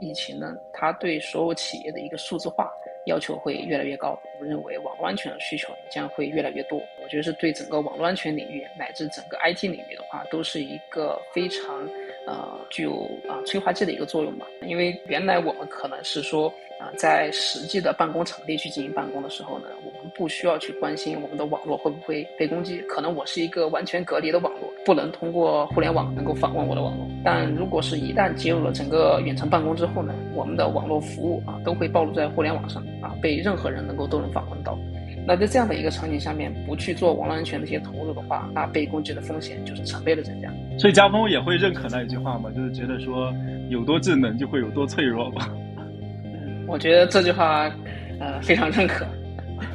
[0.00, 2.70] 疫情呢，它对所有企业的一个数字化
[3.06, 4.18] 要求会越来越高。
[4.34, 6.78] 我们认为网络安全的需求将会越来越多。
[7.02, 11.88] 我觉得是对整个网络安全领域乃至整个 IT 领域的话，都是一个非常
[12.26, 14.46] 呃具有啊催化剂的一个作用吧。
[14.62, 16.52] 因为原来我们可能是说。
[16.78, 22.82] 啊，在实际的办公场地去进行办公的时候呢，我们不需要去关心我们的网络会不会被攻击。
[22.82, 24.52] 可能我是一个完全隔离的网，
[24.86, 27.06] 不能通过互联网能够访问我的网络。
[27.24, 34.78] 但如果是一旦接入了整个远程办公之后呢，我们的网络服务啊都会暴露在互联网上啊，被任何人能够都能访问到。
[35.26, 40.48] 那在这样的一个场景下面，不去做网络安全的一些投入的话，那被攻击的风险就是成倍的增加。
[40.78, 42.48] 所以家峰也会认可那一句话嘛？
[42.54, 43.34] 就是觉得说
[43.68, 45.50] 有多智能就会有多脆弱吧。
[46.68, 47.68] 我觉得这句话，
[48.20, 49.04] 呃，非常认可，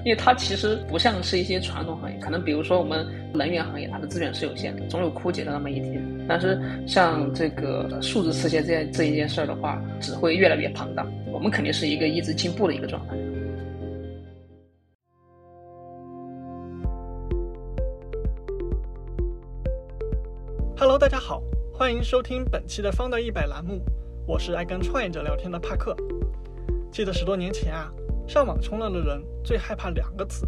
[0.03, 6.03] 因为它其实不像是一些传统行业，可能比如说我们能源行业，它的资源是有限的，总有枯竭的那么一天。
[6.27, 11.05] 但是像这个数字世界这这一件事儿的话，只会越来越庞大。
[11.31, 13.15] 我们肯定是一个一直进步的一个状态。
[20.77, 23.79] Hello，大家好，欢迎收听本期的方的一百栏目，
[24.25, 25.95] 我是爱跟创业者聊天的帕克。
[26.91, 27.91] 记得十多年前啊，
[28.31, 30.47] 上网冲浪的人最害怕两个词：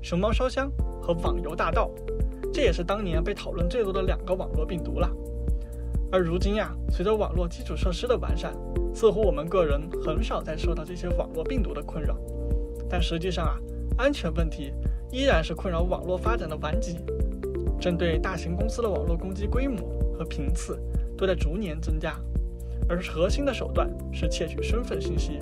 [0.00, 0.70] 熊猫烧香
[1.02, 1.90] 和网游大盗。
[2.54, 5.10] 这也是当年被讨论最多的两个网络病毒了。
[6.12, 8.54] 而如今呀，随着网络基础设施的完善，
[8.94, 12.16] 似乎我们个人很少再受到这些网络病毒的困扰。
[12.88, 13.58] 但实际上啊，
[13.98, 14.72] 安全问题
[15.10, 16.98] 依然是困扰网络发展的顽疾。
[17.80, 19.82] 针对大型公司的网络攻击规模
[20.16, 20.78] 和频次
[21.18, 22.16] 都在逐年增加，
[22.88, 25.40] 而核心的手段是窃取身份信息。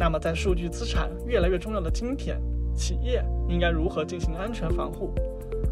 [0.00, 2.40] 那么，在数据资产越来越重要的今天，
[2.74, 5.12] 企业应该如何进行安全防护？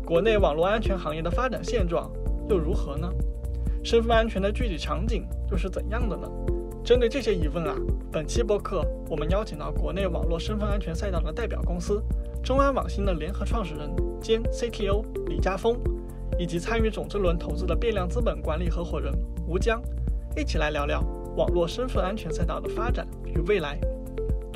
[0.04, 2.12] 国内网络安全行业的发展现状
[2.46, 3.10] 又如何呢？
[3.82, 6.28] 身份安全的具体场景又是怎样的呢？
[6.84, 7.74] 针对这些疑问啊，
[8.12, 12.02] 本期播客我们邀请到国内网络身份安全赛道的代表公司
[12.44, 15.74] 中安网新的联合创始人兼 CTO 李家峰，
[16.38, 19.10] 以及参与种子轮投资的变量资本管理合伙人
[19.46, 19.80] 吴江，
[20.36, 21.02] 一起来聊聊
[21.34, 23.80] 网络身份安全赛道的发展与未来。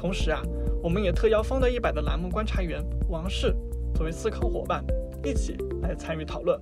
[0.02, 0.42] 同时啊，
[0.82, 3.54] 我们也特邀方的一百的栏目观察员王氏
[3.94, 4.84] 作为思考伙伴，
[5.24, 6.60] 一起来参与讨论。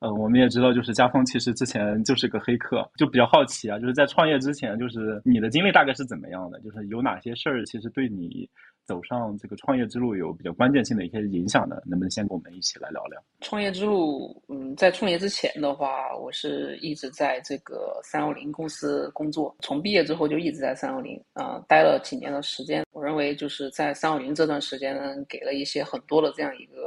[0.00, 6.58] 嗯，我们也知道，就是家峰其实之前就是个黑客，就比较好奇啊，就是在创业之前，就是你的经历大概是怎么样的？
[6.60, 8.48] 就是有哪些事儿其实对你？
[8.84, 13.22] 走上这个创业之路有比较关键性的一些影响的，能不能先跟我们一起来聊聊？
[13.40, 22.84] 创业之路，嗯，在创业之前的话，我是一直在这个三六零公司工作，从毕业之后就一直在三六零啊，待了几年的时间。
[22.92, 26.81] 我认为就是在三六零这段时间呢，给了一些很多的这样一个，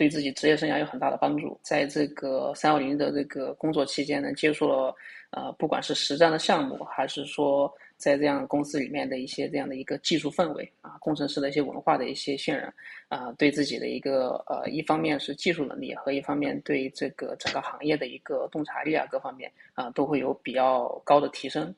[0.00, 1.60] 对自己职业生涯有很大的帮助。
[1.62, 4.94] 在这个三幺零的这个工作期间呢，接触了
[5.32, 7.70] 呃，不管是实战的项目，还是说。
[8.00, 12.72] 在这样公司里面的一些这样的一个技术氛围啊，工程师的一些文化的一些渲染
[13.08, 21.74] 啊，对自己的一个呃，一方面是技术能力和一方面对这个整个行业的一个洞察力啊，各方面啊，都会有比较高的提升。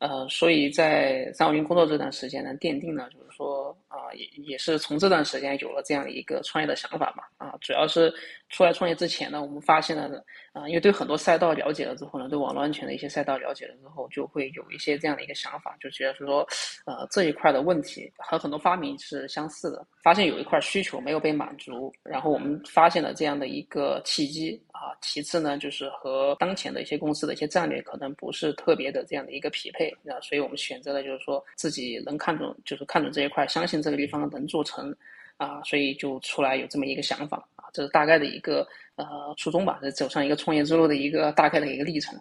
[0.00, 7.24] 呃，所以在三五零工作这段时间呢，奠定了就是说啊，也也是从这段时间有了这样一个创业的想法嘛。
[7.36, 8.12] 啊，主要是
[8.48, 16.46] 出来创业之前呢，我们发现了啊，因为对很多赛道了解了之后呢，对网络安全的一些赛道了解了之后，就会有一些这样的一个想法，就觉得是说，
[16.86, 24.62] 呃，这一块的问题和很多发明是相似的，发现有一块需求没有被满足，然后我们发现了这样的一个契机。
[24.80, 34.94] 啊，其次呢，就是和当前的一些公司的一些战略可能不是特别的这样的一个匹配啊，所以我们选择了就是说自己能看准，就是看准这一块，相信这个地方能做成
[35.36, 42.18] 啊，所以就出来有这么一个想法啊，这是大概的一个呃初衷吧，这走上一个创业之路的一个大概的一个历程。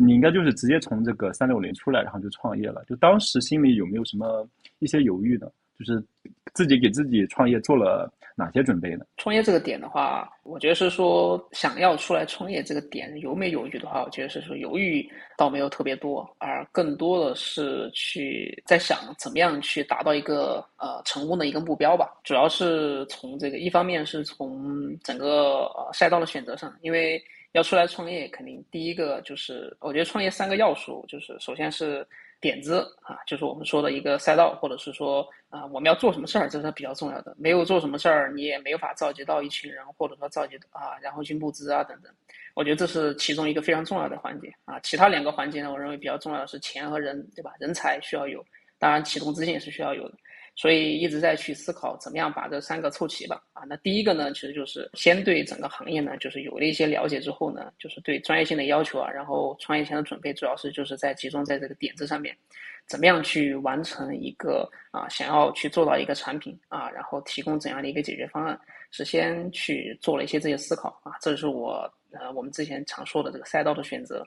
[0.00, 4.48] 你应该就是直接从这个三六零出来，然后就创业了，就当时心里有没有什么
[4.80, 5.46] 一些犹豫呢？
[5.78, 6.02] 就是
[6.52, 9.04] 自己给自己创业做了哪些准备呢？
[9.16, 15.08] 创业这个点的话，我觉得是说想要出来创业这个点犹没犹豫的话，我觉得是说犹豫
[15.38, 22.12] 倒没有特别多，而更多的是去在想怎么样去达到一个呃成功的一个目标吧。
[22.24, 27.22] 主要是从这个一方面是从整个赛道的选择上，因为
[27.52, 32.04] 要出来创业，肯定第一个就是我觉得创业三个要素，就是首先是。
[32.44, 37.34] 点子啊，就是我们说的一个赛道，或者是说啊，我们要做什么事儿，这是比较重要的。
[37.38, 42.12] 没有做什么事儿，你也没有法召集到一群人，或者说召集啊，然后去募资啊等等。
[42.52, 44.78] 我觉得这是其中一个非常重要的环节啊。
[44.80, 47.52] 其他两个环节呢，我认为比较重要的是钱和人，对吧？
[47.58, 48.44] 人才需要有，
[48.78, 50.14] 当然启动资金也是需要有的。
[50.56, 53.42] 所以一直在去思考怎么样把这三个凑齐吧。
[53.52, 62.36] 啊，那第一个呢，其实就是先对整个行业呢，就是有了一些了解之后呢，就是对专业性的要求啊，然后创业前的准备，主要是就是在集中在这个点子上面，
[62.86, 68.58] 怎么样去完成一个啊想要去做到一个产品啊，然后提供怎样的一个解决方案，
[68.90, 74.26] 是先去做了一些这些思考啊，这是我呃我们之前常说的这个赛道的选择。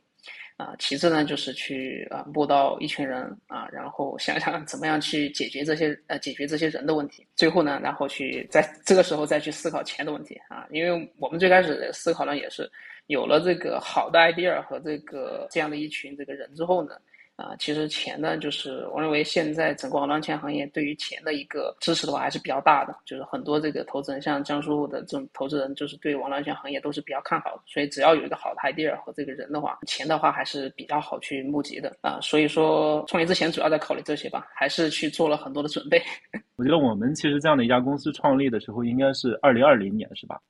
[0.58, 7.26] 啊，其次呢，就是去啊摸到一群人啊，然后想想怎么样去解决这些呃解决这些人的问题。
[7.36, 12.70] 最后呢，然后去在这个时候再去思考钱的问题啊，因为我们最开始思考呢也是
[13.06, 16.96] 有了这个好的 idea 和这个这样的一群这个人之后呢。
[17.38, 32.20] 啊，其实钱呢，就是我认为现在整个网络安全行业对于钱的一个支持的话还是比较大的，就是很多这个投资人，像江苏的这种投资人，就是对网络安全行业都是比较看好的，所以只要有一个好的 idea 和这个人的话，钱的话还是比较好去募集的啊。
[32.22, 36.02] 所以说创业之前主要在考虑这些吧，还是去做了很多的准备。
[36.58, 40.42] 我觉得我们其实这样的一家公司创立的时候应该是二零二零年，是吧？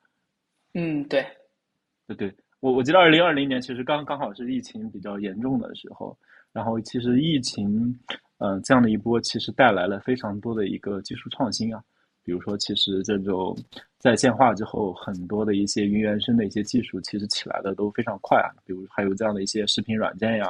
[0.74, 1.28] 嗯，对，
[2.08, 6.18] 对对，我我记得二零二零年其实刚刚好是疫情比较严重的时候。
[6.58, 7.96] 然后其实疫情，
[8.40, 11.80] 嗯，这样的一波其实带来了非常多的一个技术创新啊，
[12.24, 13.56] 比如说其实这种
[14.00, 20.48] 在线化之后，很多的一些云原生的一些技术其实起来的都非常快啊，比如还有这样的一些视频软件呀，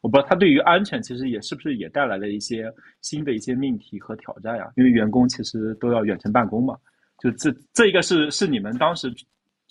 [0.00, 2.72] 我不知道它对于安全其实也是不是也带来了一些
[3.02, 6.74] 新的一些命题和挑战呀，因为员工其实都要远程办公嘛，
[7.18, 9.14] 就这这一个是是你们当时。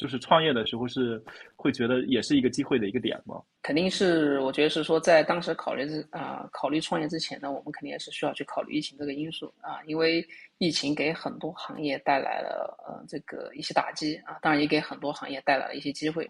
[0.02, 1.24] 就是创业的时候是
[1.56, 3.40] 会觉得也是一个机会的一个点吗？
[3.62, 10.28] 肯定是，我觉得是说在当时考虑之啊考虑创业之前呢，我们肯定也是需要去考虑疫情这个因素啊，因为
[10.58, 16.28] 疫情给很多行业带来了呃这个一些打击啊，当然也给很多行业带来了一些机会。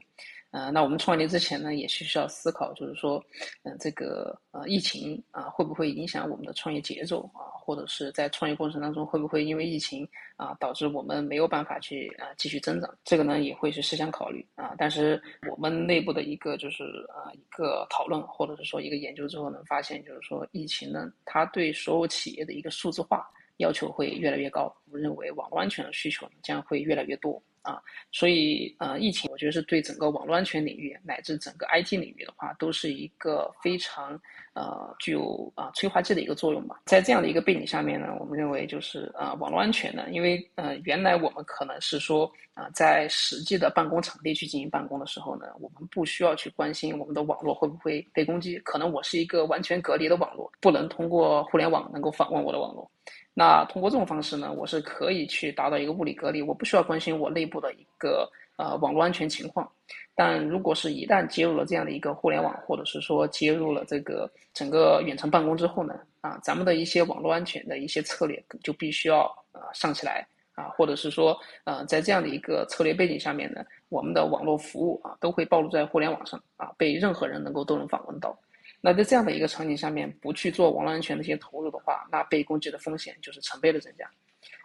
[0.51, 3.23] 呃，那我们创业之前呢，也是需要思考，就是说，
[3.63, 7.47] 嗯，这个呃疫情啊，会不会影响我们的创业节奏啊？
[7.63, 10.05] 或者是在创业过程当中，会不会因为疫情
[10.35, 12.93] 啊，导致我们没有办法去啊继续增长？
[13.05, 14.75] 这个呢，也会去思想考虑啊。
[14.77, 16.83] 但是我们内部的一个就是
[17.13, 23.25] 啊一个讨论，或者是说一个研究之后，能发现就是说，疫情呢，它对所有企业的一个数字化
[23.57, 24.63] 要求会越来越高。
[24.87, 27.41] 我们认为网络安全的需求将会越来越多。
[27.63, 27.81] 啊，
[28.11, 34.19] 所以呃，疫情我觉得是对整个网络安全领域乃至整个 IT 领域的话，都是一个非常
[34.53, 36.81] 呃具有啊催化剂的一个作用吧。
[36.85, 52.89] 在这样的一个背景下面呢，我们认为就是啊网络安全呢，因为呃原来我们可能是说啊在实际的办公场地去进行办公的时候呢，我们不需要去关心我们的网络会不会被攻击，可能我是一个完全隔离的网络，不能通过互联网能够访问我的网络。
[53.33, 59.69] 那通过这种方式呢，我是可以去达到一个物理隔离，我不需要关心我内部的一个呃网络安全情况。
[60.13, 69.23] 但如果是一旦接入了这样的一个互联网，或者是说接入了这个整个远程办公之后呢，啊，咱们的一些网络安全的一些策略就必须要
[69.53, 78.37] 呃上起来啊，或者是说呃在这样的一个策略背景下面呢，我们的网络服务啊都会暴露在互联网上啊，被任何人能够都能访问到。
[78.83, 84.05] 那在这样的一个场景下面，不去做网络安全的一些投入的话，那被攻击的风险就是成倍的增加，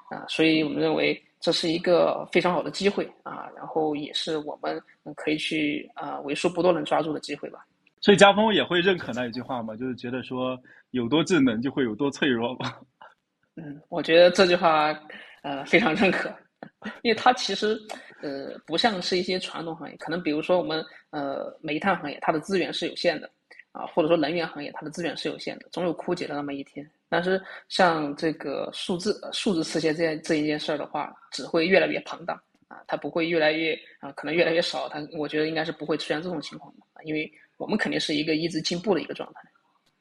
[0.08, 4.82] 啊，所以我们认为这是一个非常好的机会啊，然后也是我们
[5.14, 7.66] 可以去啊为数不多能抓住的机会吧。
[8.00, 9.76] 所以家峰也会认可那一句话嘛？
[9.76, 10.58] 就是觉得说
[10.92, 12.80] 有多智能就会有多脆弱吧？
[13.56, 14.98] 嗯，我觉得这句话
[15.42, 16.34] 呃非常认可，
[17.02, 17.78] 因为它其实
[18.22, 23.30] 呃不像是一些传统行业，可能比如说我们呃煤炭行业，它的资源是有限的。
[23.76, 26.88] 啊，或者说能源行业，它的资源是有限的，总有枯竭的那么一天。
[27.10, 32.32] 但是像这个数字数字世界这这一件事儿的话，只会越来越庞大
[32.68, 34.88] 啊，它不会越来越啊，可能越来越少。
[34.88, 39.40] 它我觉得应该是不会出现这种情况的啊，因为我们肯定是一个一直进步的一个状态。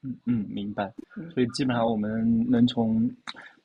[0.04, 0.94] 嗯嗯，明白。
[1.34, 3.12] 所以基本上我们能从。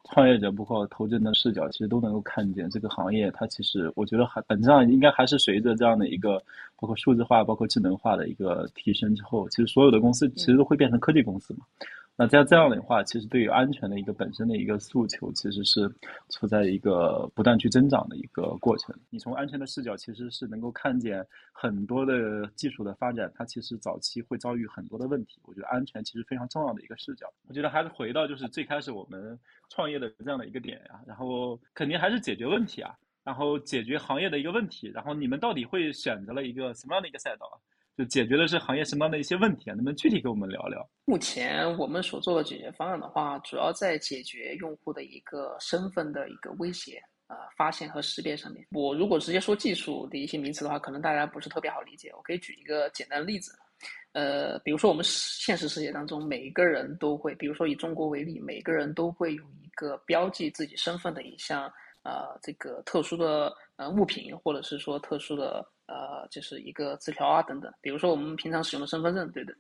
[0.05, 6.43] 创业者包括投资人的视角，其实都能够看见这个行业，它其实我觉得还本质上应该还是随着这样的一个
[6.77, 11.61] 包括数字化、包括智能化的一个提升之后，其实所有的公司其实都会变成科技公司嘛。
[12.21, 15.91] 那在这样的话，其实对于安全的一个本身的一个诉求，其实是
[16.29, 18.95] 处在一个不断去增长的一个过程。
[19.09, 25.41] 你从安全的视角，其实是能够看见很多的技术的发展，它其实早期会遭遇很多的问题。
[25.47, 27.27] 我觉得安全其实非常重要的一个视角。
[27.49, 29.39] 我觉得还是回到就是最开始我们
[29.71, 37.57] 创业的这样的一个点呀，然后肯定还是解决问题啊，然后解决行业的一个问题，然后你们到底会选择了一个什么样的一个赛道啊？
[38.01, 39.75] 就解决的是行业什么样的一些问题啊？
[39.75, 40.89] 能不能具体给我们聊聊？
[41.05, 48.67] 目前我们所做的解决方案的话，主要在解决用户的一个身份的一个威胁啊发现和识别上面。
[48.71, 52.11] 我如果直接说技术的一些名词的话，可能大家不是特别好理解。
[52.17, 53.53] 我可以举一个简单的例子，
[54.13, 61.71] 呃，比如说我们现实世界当中，每一个人都会，比如说以中国为例，每个人都会有一个标记自己身份的一项
[62.03, 67.73] 呃这个特殊的呃物品，或者是说特殊的呃就是一个字条啊等等。
[67.81, 69.55] 比如说我们平常使用的身份证，对的。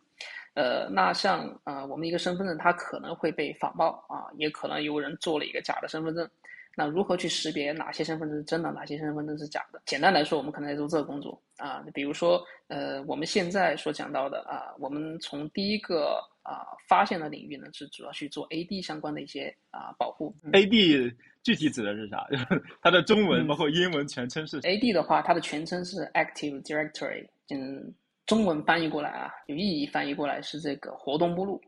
[0.52, 6.28] 呃，那像呃我们一个身份证，它可能会被仿冒啊，也可能有人做了一个假的身份证。
[6.76, 9.80] 那如何去识别哪些身份证是真的，哪些身份证是假的？
[9.86, 11.84] 简单来说，我们可能在做这个工作啊。
[11.92, 20.34] 比如说，呃，我们现在所讲到的啊，我们从第一个啊发现的领域呢，是主要去做 AD 相关的一些啊保护。
[20.52, 22.26] AD 具体指的是啥？
[22.82, 27.94] 它的中文包括英文全称是？AD 的话，它的全称是 Active Directory，嗯，
[28.26, 31.60] 中文翻译过来啊，有意义翻译过来是这个活动目录。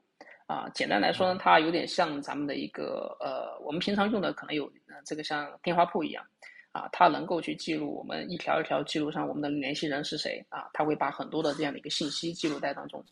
[0.49, 4.71] 啊，简单来说呢，它有点像咱们的一个呃，我们平常用的可能有
[5.07, 6.23] 这个像电话簿一样，
[6.73, 13.02] 啊，它能够去记录我们一条一条记录上我们的联系人是谁啊，它会把很多的这样的一个信息记录在当中。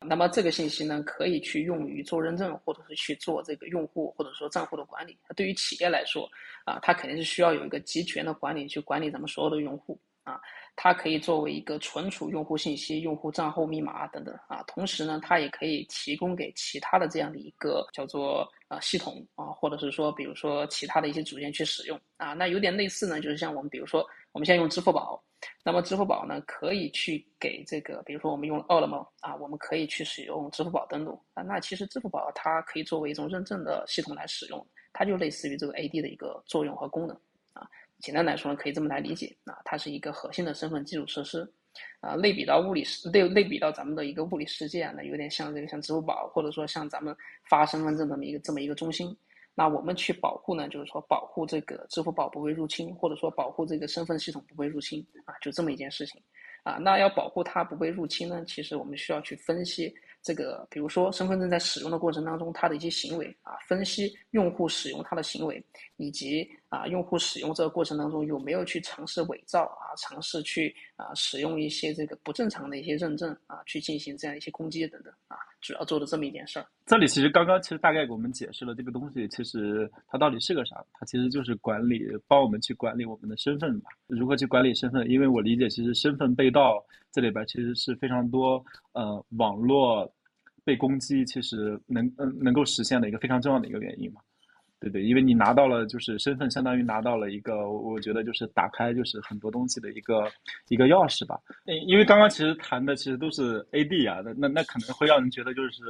[0.00, 5.18] 那么这个信息呢，可以去用于做认证，或者是去做这个用户或者说账户的管理。
[5.34, 6.28] 对于企业来说，
[6.64, 10.40] 啊，它肯定是需要有一个集权的管理去管理咱们所有的用户啊。
[10.76, 22.34] 它可以作为一个存储用户信息、用户账号密码等等啊，同时呢，它也可以提供给其他的这样的一个叫做啊系统啊，或者是说，比如说其他的一些组件去使用啊。
[22.34, 24.04] 那有点类似呢，就是像我们比如说，
[24.34, 25.22] 我们现在用支付宝，
[25.64, 31.42] 那么支付宝呢可以去给这个，比如说我们用饿了么啊，我们可以去使用支付宝登录啊。
[31.44, 37.16] 那其实支付宝它可以作为一种认证的系统来使用，它就类似于这个 AD 的一个作用和功能
[37.52, 37.64] 啊。
[38.00, 41.48] 简单来说呢，可以这么来理解啊，它是一个核心的身份基础设施，
[42.00, 47.16] 啊，类比到物理世类类比到咱们的一个物理世界啊，那有点像这个像支付宝，或者说像咱们
[47.48, 49.16] 发身份证这么一个这么一个中心。
[49.54, 56.20] 那我们去保护呢，就是说保护这个支付宝不被入侵，或者说保护这个身份系统不被入侵啊，就这么一件事情
[56.62, 56.74] 啊。
[56.74, 59.94] 那要保护它不被入侵呢，其实我们需要去分析。
[60.24, 65.62] 这个，比如说身份证在使用的过程当中，它的一些行为啊，分析用户使用它的行为，
[65.98, 76.66] 以及啊，用户使用这个过程当中有没有去尝试伪造啊，尝试去啊使用一些这个不正常的一些认证啊，去进行这样一些攻击等等啊，主要做的这么一件事儿。
[76.86, 80.84] 这里其实刚刚其实大概给我们解释了这个东西，其实它到底是个啥？
[80.92, 83.90] 它其实就是管理，帮我们去管理我们的身份吧。
[84.08, 85.08] 如何去管理身份？
[85.08, 90.12] 因为我理解，其实身份被盗这里边其实是非常多呃网络。
[90.66, 94.22] 被攻击其实能嗯能够实现的一个非常重要的一个原因嘛，
[94.84, 100.30] 对对，因为你拿到了就是身份，相当于拿到了一个我觉得就是打开就是很多东西的一个
[100.68, 101.40] 一个钥匙吧。
[101.86, 105.82] 因为刚刚其实谈的其实都是 AD 啊，那那那可能会让人觉得就是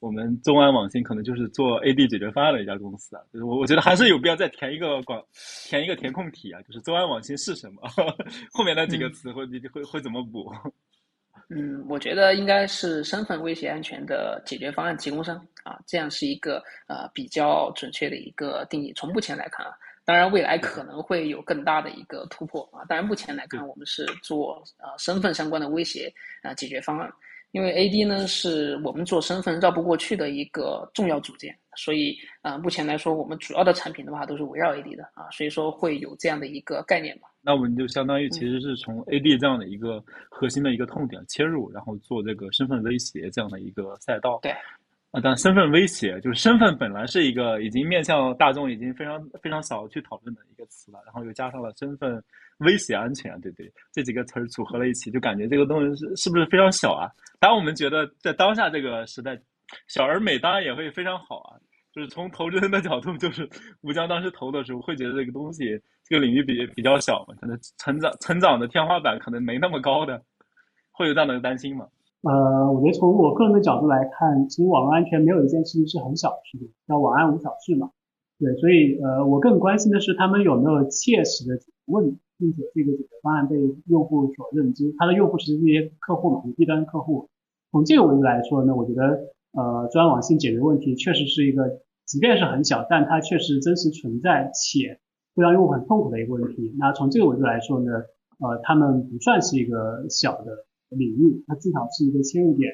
[0.00, 3.22] 我们中安网信可能就是做 AD 解决方案的一家公司啊。
[3.32, 5.22] 就是我我觉得还是有必要再填一个广
[5.66, 7.80] 填一个填空题啊，就是中安网信是什么？
[8.52, 10.52] 后面那几个词会会会怎么补？
[11.48, 18.92] 嗯，我觉得应该是身份威胁安全的解决方案提供商啊，这样是一个呃比较准确的一个定义。
[18.96, 19.72] 从目前来看啊，
[20.04, 22.82] 当然未来可能会有更大的一个突破啊。
[22.88, 26.12] 当然目前来看，我们是做呃身份相关的威胁
[26.42, 27.08] 啊解决方案，
[27.52, 37.28] 因为 AD 呢是我们做身份绕不过去的一个重要组件，所以啊目前来说，我们主要的产品的话都是围绕 AD 的啊，所以说会有这样的一个概念吧。
[37.42, 44.40] 那我们就相当于其实是从 AD 这样的一个核心的一个痛点切入，然后做这个身份威胁这样的一个赛道。
[44.42, 44.50] 对，
[45.12, 52.20] 啊，但身份威胁就是身份本来是一个已经面向大众已经非常非常少去讨论的一个词了，然后又加上了身份
[52.58, 57.08] 威胁安全，对对，这几个词儿组合了一起，就感觉这个东西是是不是非常小啊？
[57.38, 59.38] 当然我们觉得在当下这个时代，
[59.88, 61.58] 小而美当然也会非常好啊。
[61.92, 63.48] 就是从投资人的角度，就是
[63.80, 70.22] 吴江当时投的时候，会觉得这个东西这个领域比比较小嘛，可能成长成长的天花板可能没那么高的，
[70.92, 71.86] 会有这样的担心吗？
[72.20, 77.90] 呃，我觉得从我个人的角度来看，其实网络安全没有一件事情是很小的事情，叫网安无小事嘛。
[78.38, 83.56] 对，所以呃，我更关心的是他们有没有切实的问题，并且这个解决方案被
[83.86, 84.94] 用户所认知。
[84.98, 87.30] 他的用户其实这些客户嘛，低端客户。
[87.70, 89.18] 从这个维度来说呢，我觉得
[89.56, 91.80] 呃，专网性解决问题确实是一个。
[92.06, 95.00] 即便是很小，但它确实真实存在且
[95.34, 96.72] 会让用户很痛苦的一个问题。
[96.78, 97.90] 那从这个维度来说呢，
[98.38, 100.52] 呃，他们不算是一个小的
[100.90, 102.72] 领域，它至少是一个切入点，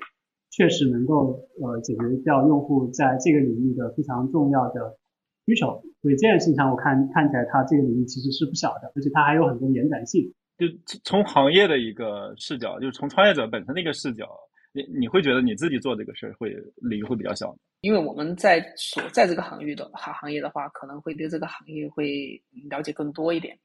[0.51, 4.99] 确实能够呃解决掉用户在这个领域的非常重要的
[5.47, 5.83] 需求。
[6.03, 10.31] 所以这件事情上，我看看起来它这个领域其实是不小的，而且它还有很多延展性。
[10.59, 10.67] 就
[11.05, 14.29] 从行业的一个视角，就是从创业者本身的一个视角。
[14.73, 23.59] 你你会觉得你自己做这个事儿会领域会比较小，因为我们在所在这个行业的行行业的话，可能会对这个行业会了解更多一点。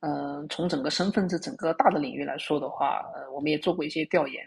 [0.00, 4.44] 嗯，从整个身份这整个大的领域来说的话，呃，我们也做过一些调研。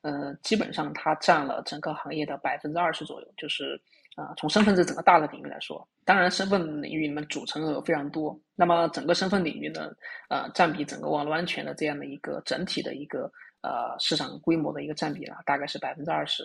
[0.00, 3.80] 呃，基本上它占了整个行业的百分之二十左右，就是
[4.16, 9.90] 啊，从身份这整个大的领域来说，当然身份领域里面组成额非常多，那么整个身份领域呢，
[10.30, 13.30] 呃，占比整个网络安全的这样的一个整体的一个
[13.62, 16.42] 呃市场规模的一个占比了，大概是百分之二十，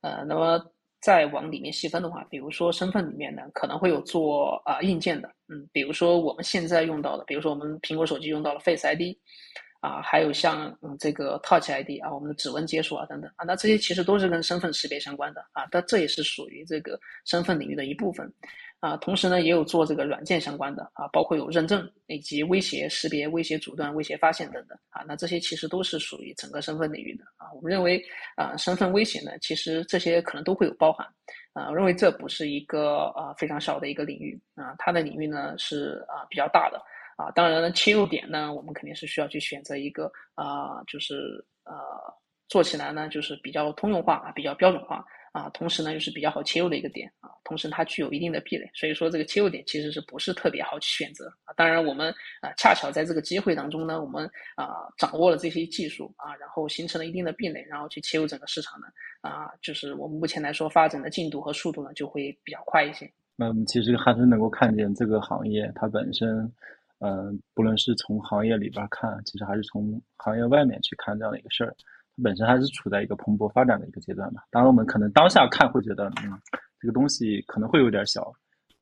[0.00, 0.64] 呃，那么。
[1.02, 9.16] 再往里面细分的话，比如说身份里面呢，可能会有做啊硬件的，嗯，比如说我们现在用到的，比如说我们苹果手机用到了 Face ID，
[9.80, 18.32] 啊，还有像这个 Touch ID 啊，我们的指纹解锁啊等等啊，那这些其实都是跟身份识别相关的啊，但这也是属于这个身份领域的一部分。
[18.82, 25.04] 啊，同时呢，也有做这个软件相关的啊，包括有认证以及威胁识别、威胁阻断、威胁发现等等啊。
[25.06, 27.46] 那这些其实都是属于整个身份领域的啊。
[27.54, 28.02] 我们认为
[28.34, 31.06] 啊，身份威胁呢，其实这些可能都会有包含
[31.52, 31.68] 啊。
[31.68, 36.82] 我认为这不是一个啊非常小的一个领域啊，它的领域呢是啊比较大的
[37.16, 37.30] 啊。
[37.36, 41.14] 当然了，切入点呢，我们肯定是需要去选择一个啊，就是
[41.62, 41.72] 呃
[42.48, 45.04] 做起来呢就是比较通用化啊，比较标准化。
[45.32, 51.54] 啊，同时呢又是比较好切入的一个点啊，同时它具有一定的壁垒，所以说这个切入点其实是不是特别好去选择啊？
[51.56, 58.86] 当然我们啊恰巧在这个机会当中呢，我们啊掌握了这些技术啊，然后形成了一定的壁垒，然后去切入整个市场呢
[59.22, 63.10] 啊，就是我们目前来说发展的进度和速度呢就会比较快一些。
[63.34, 66.52] 那我们其实还是能够看见这个行业它本身，
[66.98, 71.74] 嗯，不论是从行业里边看，其实还是从行业外面去看这样的一个事儿。
[72.22, 74.42] 本身还是处在一个蓬勃发展的一个阶段吧。
[74.50, 76.32] 当然，我们可能当下看会觉得，嗯，
[76.80, 78.32] 这个东西可能会有点小。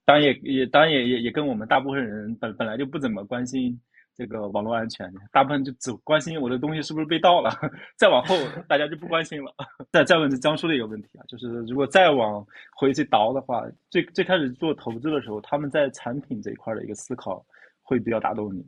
[0.05, 3.79] 当然，也也当然也也也跟我们大部分人本本来就不怎么关心
[4.17, 7.51] 这个网络安全，大部分就只关心我的东西是不是被盗了。
[7.97, 8.35] 再往后，
[8.67, 9.55] 大家就不关心了。
[9.93, 12.45] 再再问江叔的一个问题啊，就是如果再往
[12.75, 17.45] 回去倒的话，最最开始做投资的时候，他们在产品这一块的一个思考
[17.83, 18.65] 会比较打动你。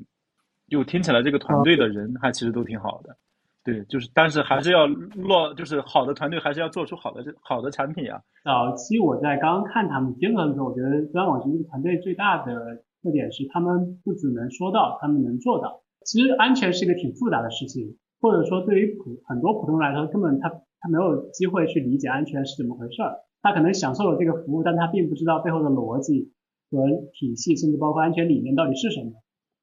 [0.69, 3.15] 就听起来，这个团队的人还其实都挺好的。
[3.65, 8.21] 对，就是，但是还是要落，就是好的团队还是要做出好的这好的产品啊。
[8.45, 12.55] 早期我在刚刚看他们接触的时候，我觉得专网信这个团队最大的
[13.03, 15.83] 特点是，他们不只能说到，他们能做到。
[16.05, 20.51] 其实安全是一个挺复杂的事情，或者说对于普很多普通人来说，根本他
[20.81, 23.21] 他没有机会去理解安全是怎么回事儿。
[23.43, 26.33] 他可能享受了这个服务，但他并不知道背后的逻辑
[26.71, 26.79] 和
[27.13, 29.13] 体系，甚至包括安全理念到底是什么。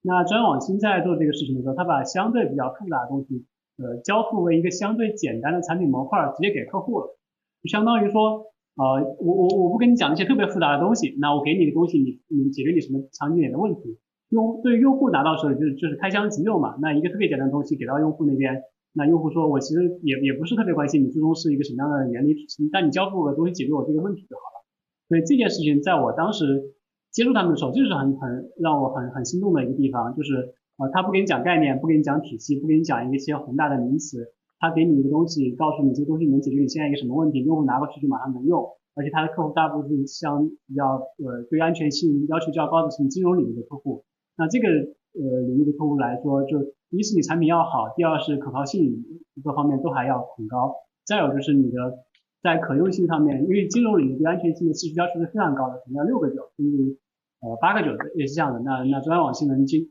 [0.02, 3.46] 那专网新在做这个事情的时候，他把相对比较复杂的东西。
[3.80, 7.18] 呃，交付为一个相对简单的产品模块，直接给客户了，
[7.64, 13.98] 就相当于说，呃，我我我不跟你讲那些特别复杂的东西，那我给你的东西，你你解决你什么场景里的问题，
[14.30, 22.36] 用对用户拿到时候就是就是开箱即用嘛，那一个特别简单的东西给到用户那边，那用户说我其实也也不是特别关心你最终是一个什么样的原理，
[22.74, 24.66] 但你交付的东西解决我这个问题就好了。
[25.08, 26.76] 所以这件事情在我当时
[27.12, 30.56] 接触他们的时候，就是很很让我很很心动的一个地方，就是。
[30.80, 38.66] 啊，他不给你讲概念，不给你讲体系，不给你讲一些宏大的名词，他给你一个东西，告诉你这个东西能解决你现在一个什么问题，用户拿过去就马上能用。
[38.96, 44.04] 而且他的客户大部分是像比较呃对安全性要求较高的，是金融领域的客户。
[44.38, 49.04] 那这个呃领域的客户来说，就一是你产品要好，第二是可靠性
[49.44, 50.76] 各方面都还要很高。
[51.06, 52.00] 再有就是你的
[52.42, 56.98] 在可用性上面，因为金融领域对安全性的技术要求是非常高的，可能要六个九甚至
[57.42, 58.60] 呃八个九的也是这样的。
[58.60, 59.90] 那那中央网性能经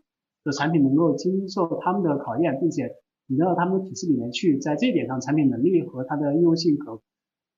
[0.49, 2.97] 的产品能够经受他们的考验，并且
[3.29, 7.03] 引到他们的体系里面去，在这一点上，产品能力和它的应用性可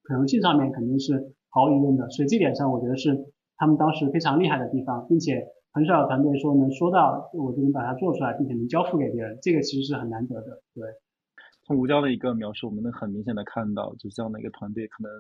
[0.03, 2.11] 可能性上面肯定是毫无疑问的。
[2.11, 10.61] 所以这点上，我觉得是他们当时非常厉害的地方，并且很少有团队说能说到我就能把它做出来，并且能交付给别人，这个其实是很难得的。
[10.75, 10.83] 对，
[11.65, 15.11] 从吴江的一个描述，我们能很明显的看到，就这样的一个团队，可能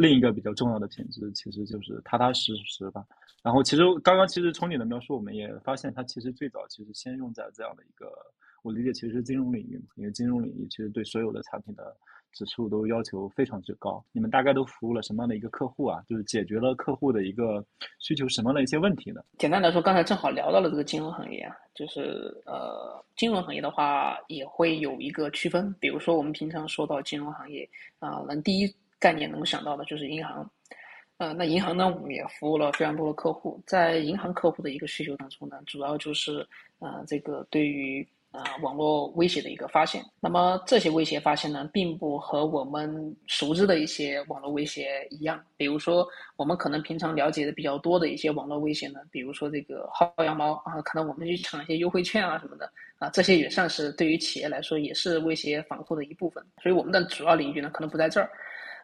[0.00, 3.04] 另一个比较重要的品质，其实就是踏踏实实吧。
[3.42, 8.10] 然后其实刚刚其实从你的描述，我们也发现它其实最早其实先用在这样的一个，
[8.62, 11.94] 我理解其实是金融领域嘛，因为金融领域其实对所有的产品的
[12.32, 14.02] 指数都要求非常之高。
[14.12, 16.02] 你们大概都服务了什么样的一个客户啊？
[16.08, 17.62] 就是解决了客户的一个
[17.98, 19.20] 需求什么样的一些问题呢？
[19.36, 30.48] 简单来说，刚才正好聊到了这个金融行业啊，就是呃，金融行业的话也会有一个区分，比如说我们平常说到金融行业啊，能第一概念能够想到的就是银行。
[31.16, 33.62] 呃，那银行呢，我们也服务了非常多的客户。
[33.66, 36.46] 在银行客户的一个需求当中呢，主要就是
[36.78, 40.02] 呃，这个对于呃网络威胁的一个发现。
[40.18, 45.38] 那么这些威胁发现呢，并不和我们熟知的一些网络威胁一样。
[45.58, 56.42] 比如说，我们可能平常了解的比较多的一些网络威胁呢，比如说这个薅羊毛啊，可能我们去抢一些优惠券啊什么的啊，这些也算是对于企业来说也是威胁防护的一部分。
[56.62, 58.30] 所以我们的主要领域呢，可能不在这儿。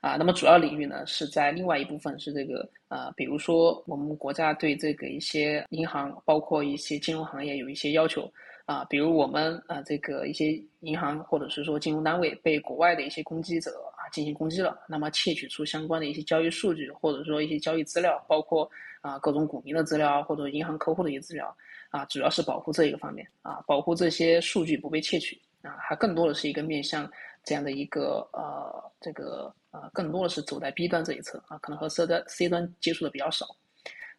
[0.01, 8.31] 啊，那么主要领域呢是在另外一部分是这个呃，比如说我们国家对这个一些银行，包括一些金融行业有一些要求
[8.67, 21.57] 啊，比如我们啊这个一些银行或者是说金融单位被国外的一些攻击者啊进行攻击了，那么窃取出相关的一些交易数据或者说一些交易资料，包括啊各种股民的资料或者银行客户的一些资料
[21.91, 27.11] 啊，主要是保护这一个方面啊，保护这些数据不被窃取啊，还更多的是一个面向
[27.47, 33.47] 这样的一个呃这个呃更多的是走在 B 端这一侧啊，可能和 C 端 C 端接触的比较少。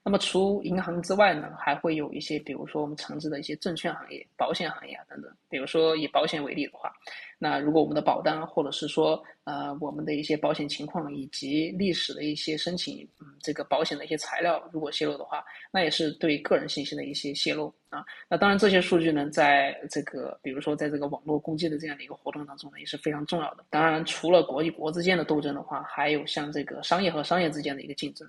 [0.01, 5.29] 那么除银行之外呢，还会有一些，比如说我们常知的一些证券行业、保险行业啊等等。
[5.49, 6.89] 比如说以保险为例的话，
[7.39, 18.03] 那如果我们的保单或者是说呃我们的一些保险情况以及历史的一些申请，嗯，这个保险的一些材料如果泄露的话，那也是对个人信息的一些泄露啊。
[18.27, 23.63] 那当然这些数据呢，在这个比如说在这个网络攻击的这样的一个活动当中呢，也是非常重要的。
[23.69, 28.27] 当然，除了国与国之间的斗争的话，还有像这个商业和商业之间的一个竞争。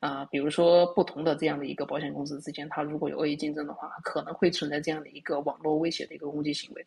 [0.00, 6.86] 啊，比如说不同的这样的一个保险公司之间，它如果有恶意竞争的话，可能会存在这样的一个网络威胁的一个攻击行为。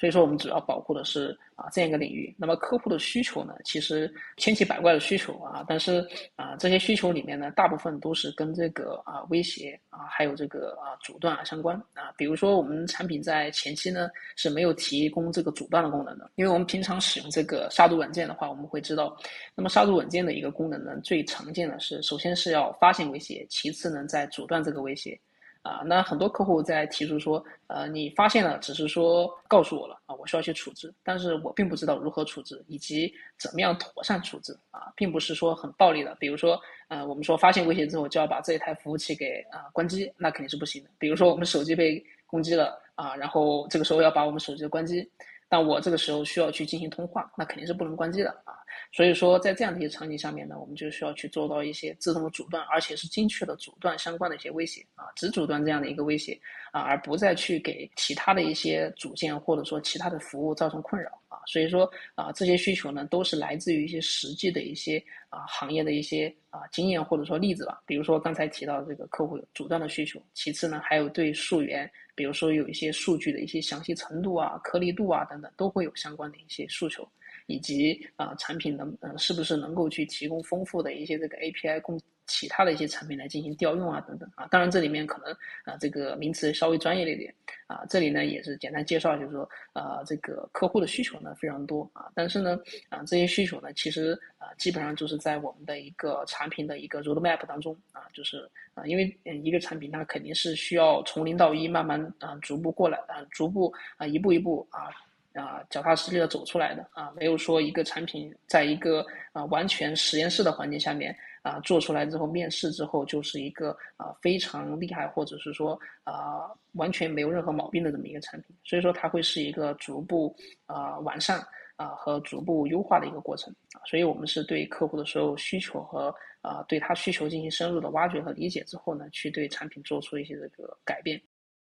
[0.00, 2.34] 所以说，我们主要保护的是啊这样一个领域。
[2.38, 6.02] 那么客户的需求呢，其实千奇百怪的需求啊，但是
[6.36, 12.10] 啊这些需求里面呢，大部分都是跟这个啊威胁啊还有这个啊阻断啊相关啊。
[12.16, 19.14] 比如说我们产品在前期呢是没有提供这个阻断的功能的，因为我们平常使用这个杀毒软件的话，我们会知道，
[19.54, 25.20] 那么杀毒软件的一个功能呢，最常见的是首先是要发现威胁，其次呢在阻断这个威胁。
[25.62, 40.90] 啊，那很多客户在提出说，呃，你发现了，只是说告诉我了啊，我需要去处置，但是我并不知道如何处置以及怎么样妥善处置啊，并不是说很暴力的，比如说，呃，我们说发现威胁之后就要把这一台服务器给啊关机，那肯定是不行的。
[40.98, 45.06] 比如说我们手机被攻击了啊，然后这个时候要把我们手机关机，
[45.48, 48.54] 但我这个时候需要去进行通话，那肯定是不能关机的啊。
[48.92, 56.38] 所以说，在这样的一些场景下面呢，我们就需要去做到一些自动的阻断，而且是精确的阻断相关的一些威胁啊，只阻断这样的一个威胁
[56.72, 61.38] 啊，而不再去给其他的一些组件或者说其他的服务造成困扰啊。
[61.46, 67.80] 所以说啊，这些需求呢，都是来自于一些实际的一些啊行业的一些啊经验或者说例子吧。
[67.86, 77.08] 比如说刚才提到这个客户有阻断的需求，其次呢，还有对溯源，比如说有一些数据的一些详细程度啊、颗粒度啊等等，都会有相关的一些诉求。
[77.50, 85.32] 以及啊，产品能嗯是不是能够去提供丰富的一些这个 API 供其他的一些产品来进行调用啊等等啊，当然这里面可能
[85.64, 87.34] 啊这个名词稍微专业了一点
[87.66, 92.56] 啊，这里呢也是简单介绍，就是说啊这个客户的需求呢非常多啊，但是呢
[92.88, 104.88] 啊这些需求呢其实啊基本上就是在我们的一个产品的一个 roadmap 当中啊，就是啊因为一个产品它肯定是需要从零到一慢慢啊逐步过来啊逐步啊一步一步啊。
[105.34, 118.56] 啊，脚踏实地的走出来的啊，没有说一个产品在一个啊完全实验室的环境下面啊做出来之后，面试之后就是一个啊非常厉害，或者是说啊完全没有任何毛病的这么一个产品。
[118.64, 120.34] 所以说它会是一个逐步
[120.66, 121.40] 啊完善
[121.76, 123.80] 啊和逐步优化的一个过程啊。
[123.86, 131.22] 所以我们是对客户的所有需求和啊对他需求进行深入的挖掘和理解之后呢，去对产品做出一些这个改变。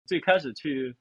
[0.07, 0.93] 最开始去。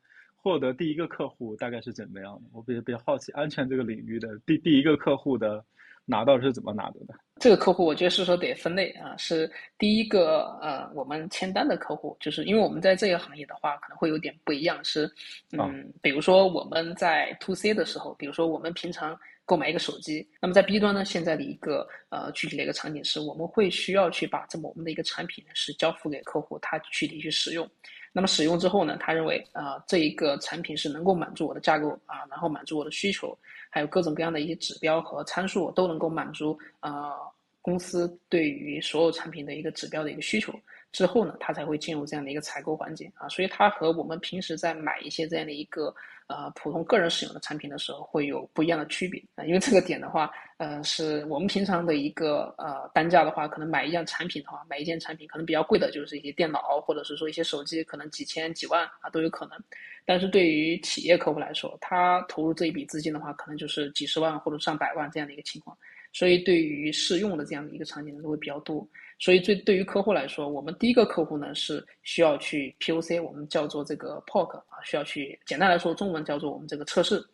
[0.44, 2.42] 获得第一个客户大概是怎么样的？
[2.52, 5.64] 我比较比较好奇，安全这个领域的第第一个客户的
[6.04, 7.16] 拿到是怎么拿的的？
[7.40, 15.10] 这个客户我觉得是说得分类啊，是第一个呃，我们签单的客户，就是因为我们在这个行业的话可能会有点不一样，是
[15.54, 27.70] 嗯，比如说我们在 to C 的时候，比如说我们平常购买一个手机，那么在 B 端呢，现在的一个呃具体的一个场景是，我们会需要去把这么我们的一个产品呢是交付给客户，他具体去使用。
[28.16, 33.36] 那么使用之后呢，他认为啊，这一个产品是能够满足我的架构啊，然后满足我的需求，
[33.72, 37.14] 还有各种各样的一些指标和参数都能够满足啊
[37.60, 40.54] 公司对于所有产品的一个指标的一个需求。
[40.94, 45.94] 之后呢，它才会进入这样的一个采购环节啊，所以它和我们平时在买一些这样的一个
[46.28, 59.60] 呃普通个人使用的产品的时候会有不一样的区别啊，因为这个点的话，呃，是我们平常的一个呃单价的话，可能买一样产品的话，买一件产品可能比较贵的就是一些电脑或者是说一些手机，可能几千几万啊都有可能，
[60.06, 65.76] 但是对于企业客户来说，他投入这一笔资金的话，可能就是几十万或者上百万这样的一个情况。
[66.14, 68.88] 所以，对于试用的这样的一个场景呢，就会比较多。
[69.20, 77.26] 所以，对对于客户来说，我们第一个客户呢是需要去 POC，我们叫做这个 POC 啊，需要去简单来说，中文叫做我们这个测试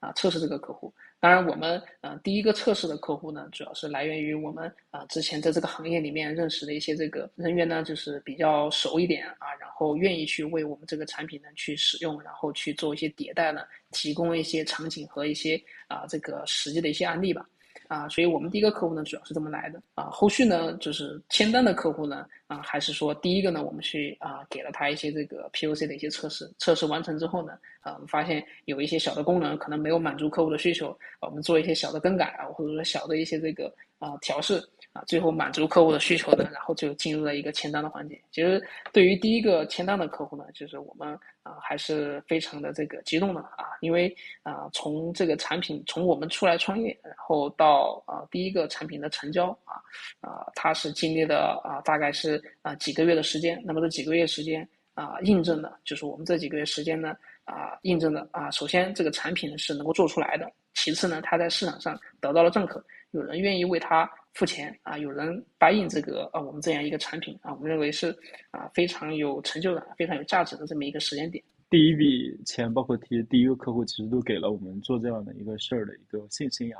[0.00, 0.92] 啊，测试这个客户。
[1.18, 17.48] 当然，我们呃第一个测试的客户呢，主要是来源于我们啊之前在这个行业里面认识的一些这个人员呢，就是比较熟一点啊，然后愿意去为我们这个产品呢去使用，然后去做一些迭代呢，提供一些场景和一些啊这个实际的一些案例吧。
[17.88, 20.04] 啊，所以我们第一个客户呢，主要是这么来的啊。
[20.10, 34.62] 后续呢，就是签单的客户呢，啊，还是说第一个呢，我们去啊，给了他一些这个 POC 的一些测试，测试完成之后呢，啊，我们发现有一些小的功能可能没有满足客户的需求，啊我们做一些小的更改啊，或者说小的一些这个啊调试。
[34.96, 38.18] 啊，最后满足客户的需求呢，然后就进入了一个签单的环节。
[38.30, 41.08] 其实对于第一个签单的客户呢，就是我们
[41.42, 49.76] 啊还是非常的这个激动的啊，因为啊从这个产品从我们出来创业，然后到啊第一个产品的成交啊
[50.20, 53.60] 啊，它是经历了啊大概是啊几个月的时间。
[53.66, 64.08] 那么这几个月时间啊，印证的就是我们这几个月时间呢啊印证的啊，首先这个产品是能够做出来的，其次呢，它在市场上得到了认可，有人愿意为它。
[64.36, 68.14] 付钱啊，有人答应这个啊，我们这样一个产品啊，我们认为是
[68.50, 71.42] 啊非常有成就感、非常有价值的这么一个时间点。
[71.70, 76.76] 第一笔钱，包括提第一个客户，其实都给了我们做这样的一个事儿的一个信心呀。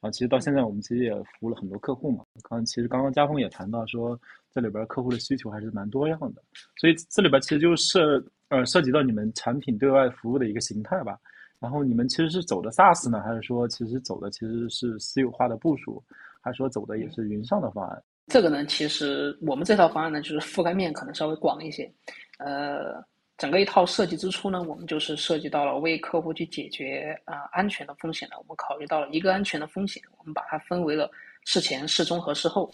[0.00, 2.22] 啊，其实到现在我们其实也服务了很多客户嘛。
[2.42, 4.20] 刚其实刚刚家峰也谈到说，
[4.52, 6.42] 这里边客户的需求还是蛮多样的，
[6.76, 11.18] 所以这里边其实就是呃涉及到你们产品对外服务的一个形态吧。
[11.58, 16.00] 然后你们其实是走的 SaaS 呢，还是说其实走的其实是私有化的部署？
[16.40, 21.90] 还说走的也是云上的方案，这个呢，其实我们这套方案呢，就是覆盖面可能稍微广一些。
[22.38, 23.02] 呃，
[23.36, 28.36] 整个一套设计之初呢，我们就是涉及到了为客户去解决啊安全的风险呢。
[28.38, 31.10] 我们考虑到了一个安全的风险，我们把它分为了
[31.44, 32.70] 事前、事中和事后。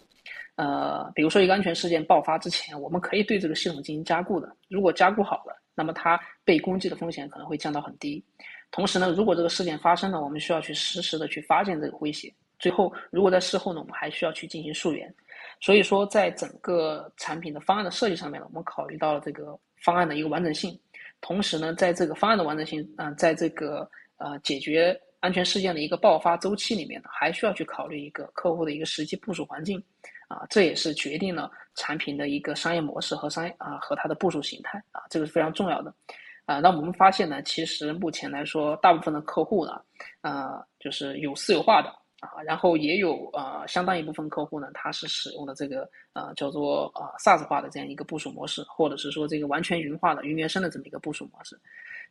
[0.57, 4.55] 呃，比如说一个安全事件爆发之前，我们可以对这个系统进行加固的。
[4.69, 8.25] 如果加固好了，那么它被攻击的风险可能会降到很低。
[8.71, 12.33] 同时呢，如果这个事件发生了，我们需要去实时的去发现这个威胁。
[12.59, 15.13] 最后，如果在事后呢，我们还需要去进行溯源，
[15.61, 20.79] 所以说在整个产品的方案的设计上面呢，我们考虑到了这个方案的一个完整性，
[21.21, 29.83] 同时呢，在这个方案的完整性，啊，在这个呃解决安全事件的一个爆发周期里面呢，还需要去考虑一个客户的一个实际部署环境，
[30.29, 34.79] 啊，这也是决定了产品的一个商业模式和商业啊和它的部署形态。
[34.93, 35.93] 啊，这个是非常重要的，
[36.47, 39.81] 啊，那我们发现呢，其实目前来说，大部分的客户呢，
[40.21, 42.04] 啊，就是有私有化的。
[42.25, 51.59] 啊，然后也有呃相当一部分客户呢，他是使用的这个呃叫做呃 SaaS 化的这样一个部署模式，或者是说这个完全云化的云原生的这么一个部署模式。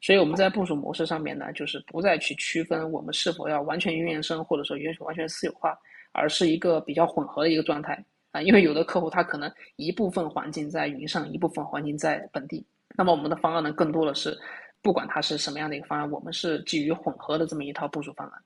[0.02, 5.78] 所以我们在部署模式上面呢，就是不再去区分我们是否要完全云原生，或者说允许完全私有化，
[6.12, 8.41] 而是一个比较混合的一个状态啊。
[8.41, 14.38] 因为有的客户他可能一部分环境在云上，一部分环境在本地，那么我们的方案呢，更多的是
[14.82, 18.41] 不管它是什么样的一个方案，我们是基于混合的这么一套部署方案。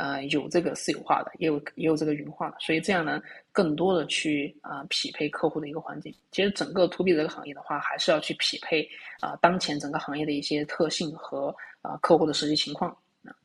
[0.00, 3.20] 呃，有这个私有化的，也有也有这个云化的，所以这样呢，
[3.52, 6.10] 更多的去啊匹配客户的一个环境。
[6.30, 8.88] 其实整个 to B 这个行业的话，还是要去匹配
[9.20, 12.96] 啊当前整个行业的一些特性和啊客户的实际情况。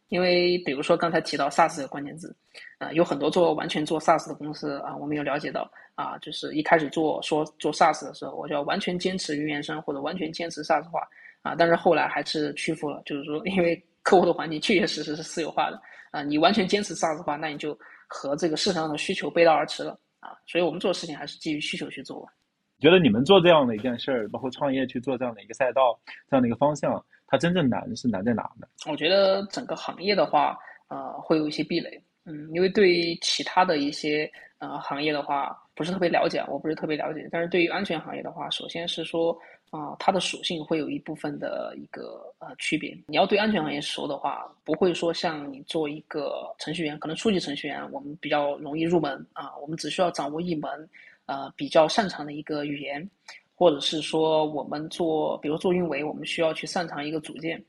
[0.08, 2.34] 因为比如说刚才提到 SaaS 这个关键字，
[2.78, 11.02] 啊有很多做完全做 SaaS 的公司啊，我们有了解到啊，就是一开始做说做 SaaS 的时候，我就要完全坚持云原生或者完全坚持 SaaS 化
[11.42, 15.82] 啊，但是后来还是屈服了，就是说因为客户的环境确确实实是私有化的。
[16.16, 20.32] 啊，你完全坚持 SaaS 的话，那你就和这个市场上的需求背道而驰了啊！
[20.48, 22.32] 所以我们做事情还是基于需求去做吧。
[22.80, 26.00] 觉得你们做这样的一件事儿，包括创业去做这样的一个赛道，
[26.30, 28.66] 这样的一个方向，它真正难是难在哪呢？
[28.90, 32.02] 我觉得整个行业的话，呃，会有一些壁垒。
[32.24, 37.28] 嗯，因为对于其他的一些呃行业的话，不是特别了解，我不是特别了解。
[37.30, 39.38] 但是对于安全行业的话，首先是说。
[39.76, 42.98] 啊，它的属性会有一部分的一个呃区别。
[43.08, 50.90] 你要对安全行业熟的话，不会说像你做一个程序员，可能初级程序员我们比较容易入门啊，我们只需要掌握一门
[51.26, 53.06] 呃比较擅长的一个语言，
[53.54, 57.62] 或者是说我们做，比如做运维，我们需要去擅长一个组件。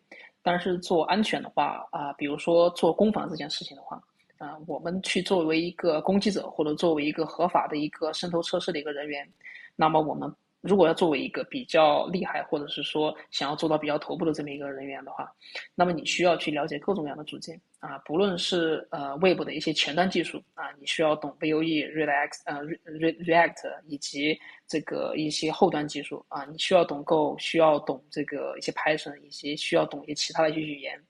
[0.43, 4.01] 但是做安全的话啊，比如说做攻防这件事情的话
[4.39, 9.29] 啊，我们去作为一个攻击者，或者作为一个合法的一个渗透测试的一个人员，
[9.75, 10.33] 那么我们。
[10.67, 15.33] 如果要作为一个比较厉害，或者是说想要做到比较头部的这么一个人员的话，
[15.75, 31.01] 那么你需要去了解各种各样的组件啊，不论是呃 Web 的一些前端技术啊，你需要懂 Vue、React 呃 React 以及这个一些后端技术啊，你需要懂 Go，需要懂这个一些 Python，以及需要懂一些其他的一些语言。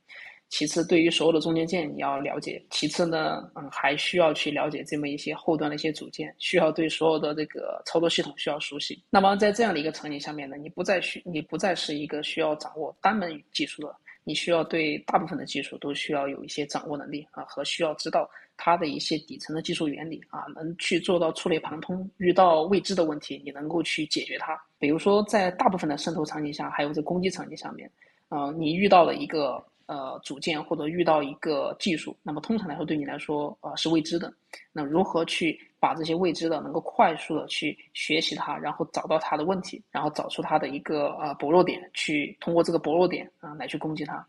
[0.49, 2.65] 其次，对于所有的中间件你要了解。
[2.71, 9.03] 其次呢，嗯，还需要去了解这么一些后端的一些组件，需要对所有的这个操作系统需要熟悉。
[9.11, 22.09] 那么在这样的一个场景下面呢，你不再需，你不再是一个需要掌握单门技术的，你需要对大部分的技术都需要有一些掌握能力啊，和需要知道它的一些底层的技术原理啊，能去做到触类旁通。
[22.19, 24.57] 遇到未知的问题，你能够去解决它。
[24.79, 27.91] 比如说，在大部分的渗透场景下，还有这攻击场景下面，
[28.29, 29.61] 啊，你遇到了一个。
[29.87, 34.33] 呃组件或者遇到一个技术，那么通常来说对你来说呃是未知的。
[34.73, 44.27] 那如何去把这些未知的能够快速的去学习它，然后找到它的问题，然后找出它的一个呃薄弱点，去通过这个薄弱点啊来去攻击它。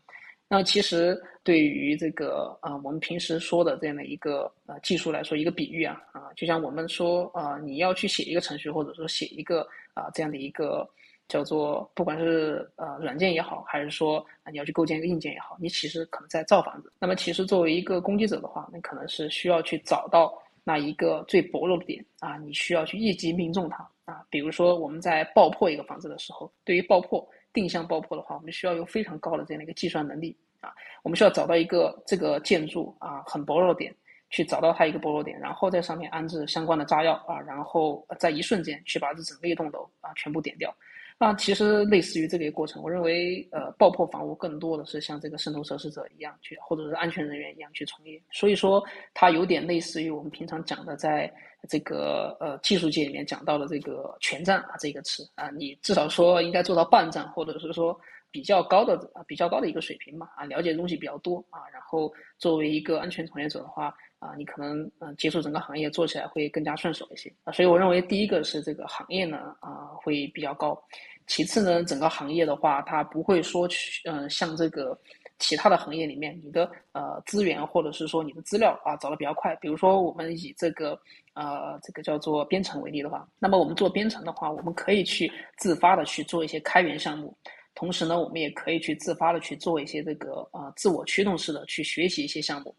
[0.50, 10.88] 那其实对于这个呃我们平时说的这样的一个呃技术来说，一个比喻啊啊，就像我们说呃你要去写一个程序，或者说写一个啊这样的一个
[11.28, 16.92] 叫做不管是呃软件也好，还是说你要去构建一个硬件也好，你其实可能在造房子。
[16.98, 20.32] 那么其实作为一个攻击者的话，那可能是需要去找到
[20.64, 24.24] 那一个最薄弱的点啊，你需要去一击命中它啊。
[24.30, 27.28] 比如说我们在爆破一个房子的时候，对于爆破。
[27.50, 30.70] 定向爆破的话，我们需要有非常高的这样的一个计算能力啊。
[31.02, 33.92] 我们需要找到一个这个建筑啊很薄弱的点，
[34.28, 40.72] 去找到它一个薄弱点，然后在上面安置相关的炸药啊，然后在一瞬间去把这整个一栋楼啊全部点掉。
[41.18, 48.22] 那其实类似于这个过程，我认为呃爆破房屋更多的是像这个渗透测试者一样去，或者是安全人员一样去从业。
[48.30, 51.32] 所以说它有点类似于我们平常讲的在。
[51.68, 57.98] 这个呃技术界里面讲到的这个全站啊这个词啊，你至少说应该做到半站，或者是说
[58.30, 70.80] 比较高的啊比较高的一个水平嘛啊，了解的东西比较多啊，然后作为一个安全从业者的话啊，你可能嗯接触整个行业做起来会更加顺手一些啊，所以我认为第一个是这个行业呢啊会比较高，
[71.26, 74.98] 其次呢整个行业的话它不会说去嗯像这个。
[75.40, 79.54] 其他的行业里面，你的呃资源或者是说你的资料啊找的比较快。
[79.60, 81.00] 比如说我们以这个
[81.34, 87.32] 呃这个叫做编程为例的话，那么我们做编程的话，我们可以去自发的去做一些开源项目，
[87.76, 92.74] 同时呢，我们也可以去自发的去做一些这个呃自我驱动式的去学习一些项目。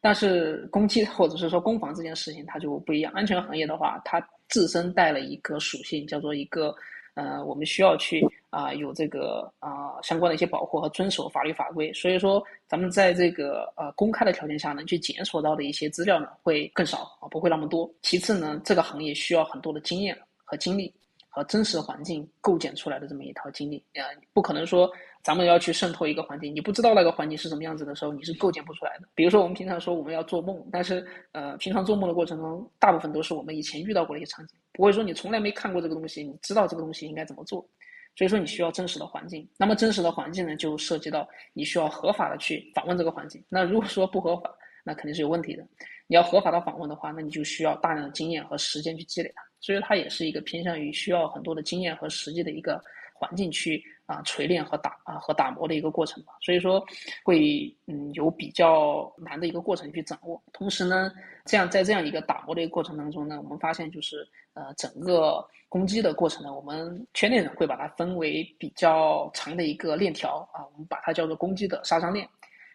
[0.00, 3.12] 但是攻击或者是说攻防这件事情它就不一样。
[3.14, 6.74] 安全行业的话，它自身带了一个属性，叫做一个
[7.14, 8.26] 呃我们需要去。
[8.50, 17.88] 啊，有这个啊相关的一些保护和遵守法律法规，所以说咱们在这个呃公开的条件下呢，去检索到的一些资料呢会更少啊，不会那么多。
[18.02, 20.92] 其次呢，这个行业需要很多的经验和经历
[21.28, 24.90] 和真实环境构建出来的这么一套经历啊，不可能说
[25.22, 29.08] 咱们要去渗透一个环境，你不知道那个环境是什么样子的时候，你是构建不出来的。
[29.14, 37.66] 比如说我们平常说我们要做梦，但是呃平常做梦的过程中，大部分都是我们以前遇到过的一些场景，不会说你从来没看过这个东西，你知道这个东西应该怎么做。
[38.16, 43.42] 所以说你需要真实的环境，那么真实的环境呢，就涉及到你需要合法的去访问这个环境。
[43.48, 44.52] 那如果说不合法，
[44.82, 45.62] 那肯定是有问题的。
[46.06, 49.42] 你要合法的访问的话，那你就需要大量的经验和时间去积累它。
[49.60, 52.82] 所以它也是一个偏向于需要很多的经验和实际的一个
[53.14, 53.80] 环境去
[54.10, 56.32] 啊锤炼和打啊和打磨的一个过程吧。
[56.40, 56.84] 所以说
[57.22, 60.42] 会嗯有比较难的一个过程去掌握。
[60.52, 61.12] 同时呢，
[61.44, 65.46] 这样在这样一个打磨的一个过程当中呢，我们发现就是呃整个。
[65.70, 72.28] 攻击的过程呢，我们圈内人会把它分为比较长的一个链条啊，我们把它叫做攻击的杀伤链。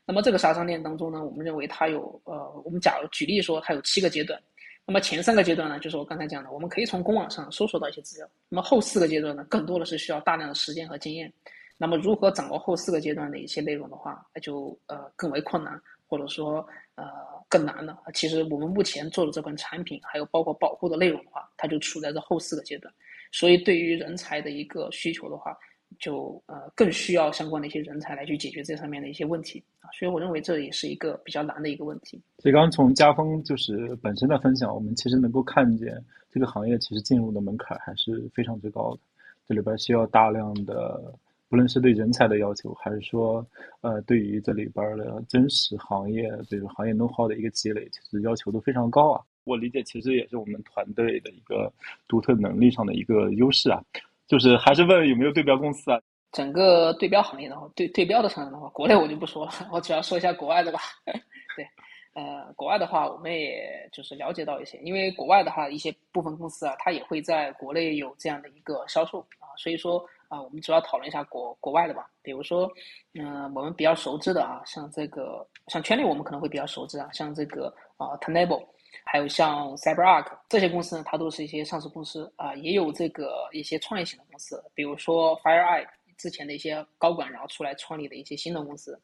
[0.05, 4.41] 那么这个杀伤链当中呢，我们认为它有呃，我们假如举例说它有七个阶段。
[4.87, 8.29] 那么前三个阶段呢，就是我刚才讲的，我们可以从公网上搜索到一些资料。
[8.49, 11.31] 那么后四个阶段呢，更多的是需要大量的时间和经验。
[11.77, 17.03] 那么如何掌握后四个阶段的一些内容的话，那就呃更为困难，或者说呃
[17.49, 17.97] 更难了。
[18.13, 22.93] 其实我们目前做的这款产品，还有包括保护的内容的话，它就处在这后四个阶段。
[23.31, 25.57] 所以对于人才的一个需求的话，
[25.99, 29.89] 就呃更需要相关的一些人才来去解决这上面的一些问题啊。
[29.97, 32.21] 所以我认为这也是一个比较难的一个问题。
[32.39, 35.95] 所以刚刚从家风就是本身的分享，我们其实能够看见
[36.31, 38.99] 这个行业其实进入的门槛还是非常之高的，
[39.47, 41.13] 这里边需要大量的。
[41.47, 43.45] 不论是对人才的要求，还是说，
[43.81, 49.21] 呃，对于这里边的真实行业这个行业 know how 的一个积累，其实要求都非常高啊。
[49.43, 51.71] 我理解，其实也是我们团队的一个
[52.07, 53.79] 独特能力上的一个优势啊。
[54.27, 55.99] 就是还是问有没有对标公司啊？
[56.31, 60.79] 整个对标行业的话，对对标的厂商的话，国内我就不说了，我主要说一下国外的吧。
[61.55, 61.65] 对，
[62.13, 70.05] 呃，国外的话，我们也就是了解到一些，因为国外的话，一些部分公司啊，它也会在国内有这样的一个销售啊，所以说。
[70.27, 72.67] 啊，我们主要讨论一下国国外的吧，比如说，
[73.13, 78.65] 嗯，我们比较熟知的啊，像这个，像圈内我们可能会比较熟知啊，像这个啊，Tenable，
[79.05, 85.85] 还有像 CyberArk 这些公司呢，它都是一些上市公司啊，也有这个一些创业型的公司，比如说 FireEye
[86.17, 88.99] 之前的一些高管，然后出来创立的一些新的公司。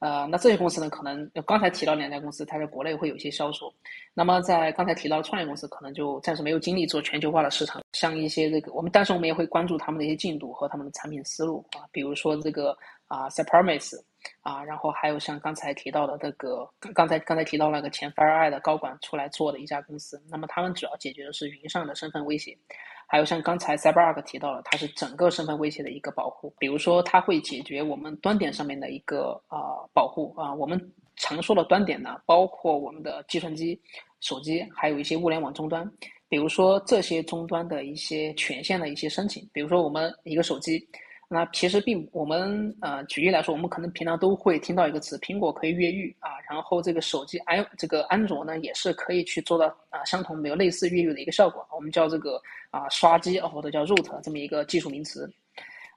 [0.00, 3.72] 呃，那这些公司呢，可能刚才提到两家公司，它在国内会有一些销售。
[4.12, 7.80] 那么在刚才提到的创业公司，可能就暂时没有精力做全球化的市场。
[7.92, 12.76] 像一些这个，我们但是我们也会关注他们的一些进度和他们的产品思路啊，比如说这个
[13.06, 14.04] 啊 c y p r m a s
[14.40, 22.56] 啊，然后还有像刚才提到的这个，刚才刚才提到那个前 FireEye 的高管出来做的一家公司，那么他们主要解决的是云上的身份威胁，
[23.06, 30.80] 还有像刚才 CyberArk 提到了，它是整个身份威胁的一个保护，比如说它会解决我们端点上面的一个呃保护啊，我们
[31.16, 33.80] 常说的端点呢，包括我们的计算机、
[34.20, 35.90] 手机，还有一些物联网终端。
[36.26, 40.84] 比如说这些终端的一些权限的一些申请，比如说我们一个手机，
[41.34, 55.28] 那其实并我们呃举例来说，我们可能平常都会听到一个词，苹果可以越狱啊，然后这个手机安这个安卓呢也是可以去做到啊相同没有类似越狱的一个效果，我们叫这个啊刷机或者叫 root 这么一个技术名词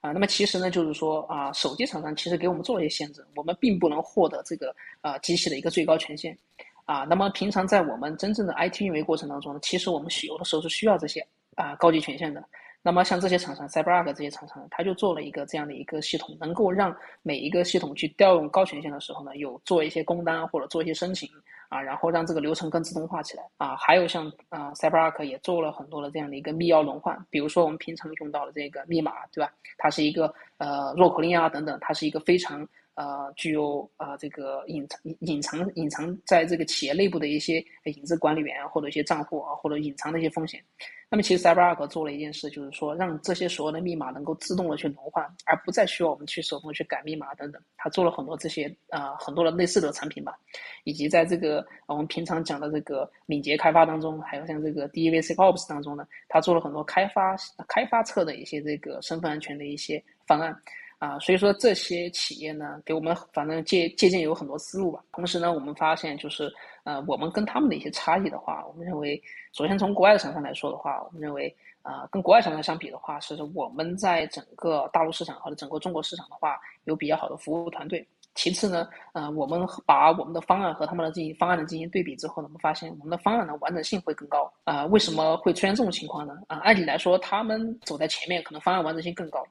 [0.00, 0.10] 啊。
[0.10, 6.36] 那么其实呢就是说啊手机厂商其实给我们做了一些限制，我们并不能获得这个啊机器的一个最高权限。
[6.84, 11.24] 啊，那么平常在我们真正的 IT 运维过程当中呢，其实我们有的时候是需要这些
[11.54, 12.42] 啊高级权限的。
[12.80, 21.28] 那么像这些厂商，CyberArk 这些厂商，他就做了一个这样的一个系统，能够让每一个系统去调用高权限的时候呢，有做一些工单或者做一些申请
[21.68, 23.76] 啊，然后让这个流程更自动化起来啊。
[23.76, 29.52] 还有像啊，CyberArk 也做了很多的这样的一个密钥轮换，比如说我们平常用到的这个密码，对吧？
[29.76, 32.68] 它是一个呃弱口令啊等等，它是一个非常。
[32.98, 40.60] 呃，具有啊这个隐藏隐藏隐藏在这个企业内部的一些隐私管理员或者一些账户啊，或者隐藏的一些风险。
[41.08, 47.62] 那么其实 CyberArk 做了一件事，就是说让这些所有的密码能够自动的去轮换，而不再需要我们去手动去改密码等等。
[47.76, 50.36] 他做了很多这些啊很多的类似的产品吧，
[50.82, 57.36] 以及在这个我们平常讲的这个敏捷开发当中，还有像这个 DevSecOps 当中呢，他做了很多开发
[57.68, 60.56] 开发侧的一些这个身份安全的一些方案。
[61.00, 65.00] 啊，所以说这些企业呢，给我们反正借借鉴有很多思路吧。
[65.12, 66.52] 同时呢，我们发现就是，
[66.82, 69.22] 呃，我们跟他们的一些差异的话，我们认为，
[69.52, 78.04] 首先从国外的厂商来说的话，我们认为，啊，跟国外厂商相比的话，是我们在整个大陆市场或者整个中国市场的话，有比较好的服务团队。
[78.34, 84.52] 其次呢，呃，我们把我们的方案和他们的进行方案的进行对比之后呢，我们发现我们的方案的完整性会更高。
[84.64, 86.34] 啊，为什么会出现这种情况呢？
[86.48, 89.46] 啊，按理来说，他们走在前面，可能方案完整性更高。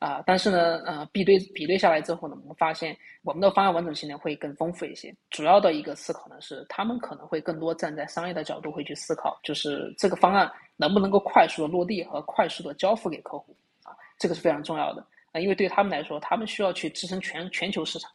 [0.00, 5.14] 啊，但是呢，呃，比对比对下来之后呢，我们发现我们的方案完整性呢会更丰富一些。
[5.28, 18.10] 主要的一个思考呢是，他们可能会更多站在商业的角度会去思考，就是这个方案能不能够快速的落地和快速的交付给客户啊，这个是非常重要的啊，因为对他们来说，他们需要去支撑全全球市场。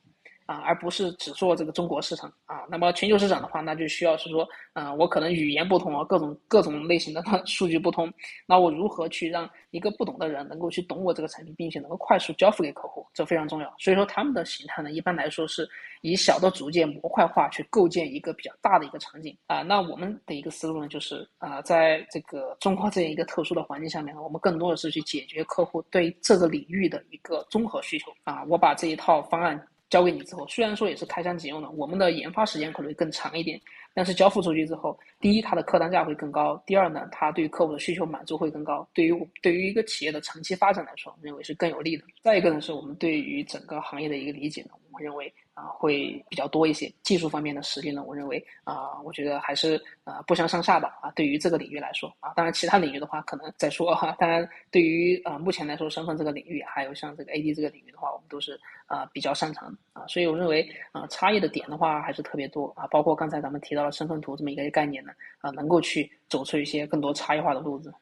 [0.45, 2.65] 啊，而不是只做这个中国市场啊。
[2.69, 8.11] 那么全球市场的话，那就需要是说，啊，我可能语言不同啊，各种各种类型的 数据不通，
[8.45, 13.73] 那我如何去让一个不懂的人能够去懂我这个产品，并且能够快速交付给客户，这非常重要。
[13.79, 15.67] 所以说他们的形态呢，一般来说是
[16.01, 19.61] 以小的组件模块化去构建一个比较大的一个场景啊。
[19.63, 28.43] 那我们的一个思路呢，就是啊，在这个中国这样一个特殊的环境下面呢，我们更多的是去解决客户对这个领域的一个综合需求啊。
[28.47, 29.59] 我把这一套方案。
[29.89, 33.59] 交给你之后，虽然说也是开箱即用的，我们的研发时间可能会更长一点，
[33.93, 38.87] 但是交付出去之后，第一，它的客单价会更高；第二呢，它对于客户的需求满足会更高。
[38.93, 42.03] 对于对于一个企业的长期发展来说，认为是更有利的。
[42.21, 45.31] 再一个呢，是我们对于整个行业的一个理解呢，我们认为。
[45.55, 46.91] 啊，会比较多一些。
[47.01, 50.99] 技术方面的实力呢，我认为啊，我觉得还是啊不相上下吧。
[51.01, 54.15] 啊，对于这个领域来说啊，当然其他领域的话可能再说哈。
[54.19, 60.05] 当然，对于啊目前来说，身份这个领域，还有像这个 AD 这个领域的话，我们都是啊比较擅长啊。
[60.07, 62.85] 所以我认为啊，差异的点的话还是特别多啊。
[62.87, 67.93] 包括刚才咱们提到了身份图这么一个概念呢，啊，能够去走出一些更多差异化的路子。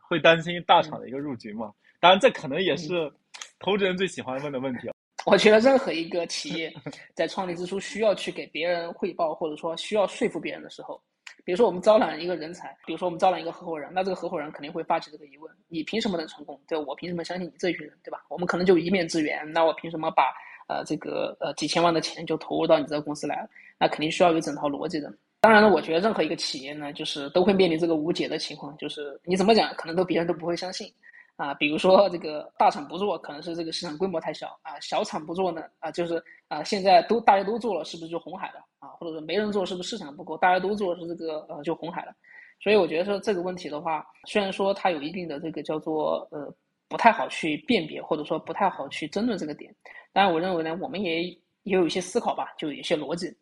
[0.00, 1.72] 会担心大厂的一个入局吗？
[2.00, 3.12] 当然，这可能也是
[3.60, 4.90] 投资人最喜欢问的问题。
[5.30, 6.72] 我觉得任何一个企业
[7.14, 10.98] 在创立之初需要去给别人汇报，或者说需要说服别人的时候，
[11.44, 16.58] 比如说我们招揽一个人才，比如说我们招揽一个合伙人，那这个合伙人肯定会发起这个疑问：你凭什么能成功？
[16.66, 17.92] 对我凭什么相信你这群人？
[18.02, 18.24] 对吧？
[18.30, 20.32] 我们可能就一面之缘，那我凭什么把
[20.66, 23.50] 呃这个呃几千万的钱就投入到你这个公司来了？
[23.78, 25.12] 那肯定需要有整套逻辑的。
[25.40, 30.90] 当然了，我觉得任何一个企业呢，就是都会面临这个无解的情况，就是你怎么讲，可能都别人都不会相信。
[31.38, 38.88] 啊，比如说这个大厂不做，可能是这个市场规模太小啊；小厂不做呢，啊，就是啊，现在都大家都做了，是不是就红海了啊？
[38.98, 40.36] 或者说没人做，是不是市场不够？
[40.38, 42.12] 大家都做是这个呃，就红海了。
[42.60, 46.52] 所以我觉得说这个问题的话，虽然说它有一定的这个叫做呃
[46.88, 49.72] 不太好去辨别，或者说不太好去争论这个点，
[50.12, 53.32] 但是我认为呢，我们也也有一些思考吧，就有一些逻辑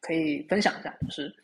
[0.00, 1.34] 可以分享一下，就是。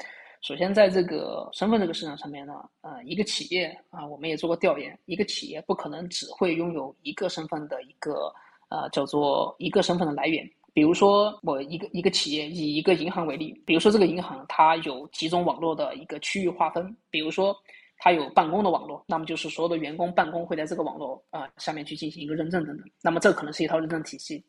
[0.43, 8.33] 首先，在这个身份这个市场上面呢，呃，一个企业啊，我们也做过调研，一个企业不可能只会拥有一个身份的一个
[8.69, 10.45] 呃叫做一个身份的来源。
[10.75, 17.57] 比如说，我一个一个企业以一个银行为例，比如说这个银行它有集中网络的一个区域划分，比如说
[17.99, 24.45] 它有办公的网络，那么就是所有的员工办公会在这个网络啊下面去进行一个认证等等，那么这可能是一套认证体系。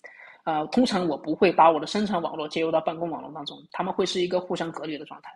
[0.45, 5.29] 呃，通常我不会把我的生产网络接入到办公网络当中，他们会是一个互相隔离的状态。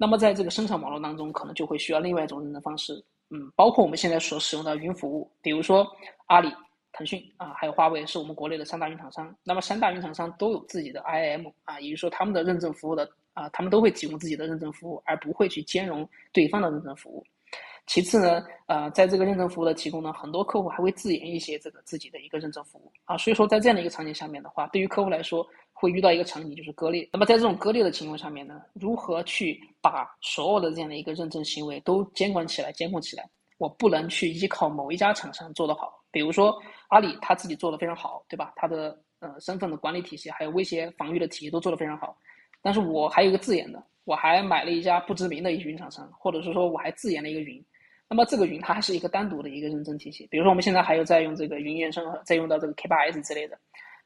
[0.00, 3.04] 那么在这个生产网络当中，可能就会需要另外一种认证方式。
[3.28, 5.86] 嗯，包括我们现在所使用的云服务，比如说
[6.28, 6.50] 阿里、
[6.90, 9.36] 腾讯啊，还有华为，是我们国内的三大云厂商。
[9.44, 17.22] 那么三大云厂商都有自己的 IAM 啊，也就是说他们的认证服务的啊，他们都会提供自己的认证服务，而不会去兼容对方的认证服务。
[17.90, 27.08] 其次呢，呃，在这个认证服务的提供呢，很多客户还会自研一些这个自己的一个认证服务啊，所以说在这样的一个场景下面的话，对于客户来说会遇到一个场景就是割裂。
[27.12, 33.28] 那么在这种割裂的情况下面呢，如何去把所有的这样的一个认证行为都监管起来、监控起来？
[33.58, 36.56] 我不能去依靠某一家厂商做得好，比如说
[36.90, 38.52] 阿里他自己做的非常好，对吧？
[38.54, 42.16] 他的呃身份的管理体系还有威胁防御的体系都做得非常好，
[42.62, 47.60] 但是我还有一个自研的，我还买了一家不知名的云厂商，或者是说我还自研了一个云。
[48.10, 53.56] 那么这个云它还是一个单独的一个认证体系，比如说我们现在还有在用这个云原生，在用到这个 K8s 之类的，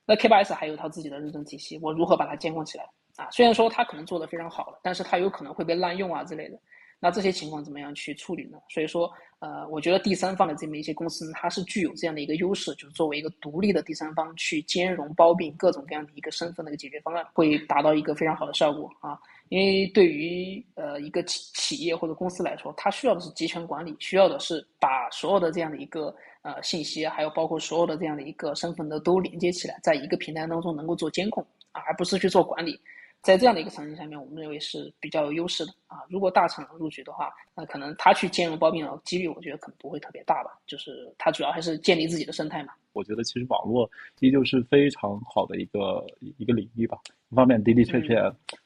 [0.04, 2.84] 那 K8s 还有它自己的认证体系，我如何把它监控起来
[3.16, 3.30] 啊？
[3.30, 6.58] 虽然说它可能做的非常好了，但是它有可能会被滥用啊之类的，
[7.04, 8.56] 那这些情况怎么样去处理呢？
[8.70, 19.18] 所以说，呃，我觉得第三方的这么一些公司，它是具有这样的一个优势，就是作为一个独立的第三方去兼容包并各种各样的一个身份的一个解决方案，会达到一个非常好的效果啊。
[19.50, 32.80] 因为对于呃一个企企业或者公司来说，它需要的是集权管理，需要的是把所有的这样的一个呃信息，还有包括所有的这样的一个身份的都连接起来，在一个平台当中能够做监控啊，而不是去做管理。
[33.24, 36.02] 在这样的一个场景下面，我们认为是比较有优势的啊。
[36.10, 40.50] 如果大厂入局的话，那可能他去兼容包并的几率，我觉得可能不会特别大吧。
[40.66, 42.74] 就是他主要还是建立自己的生态嘛。
[42.92, 46.04] 我觉得其实网络依旧是非常好的一个
[46.36, 46.98] 一个领域吧。
[47.30, 48.14] 一方面的的确确，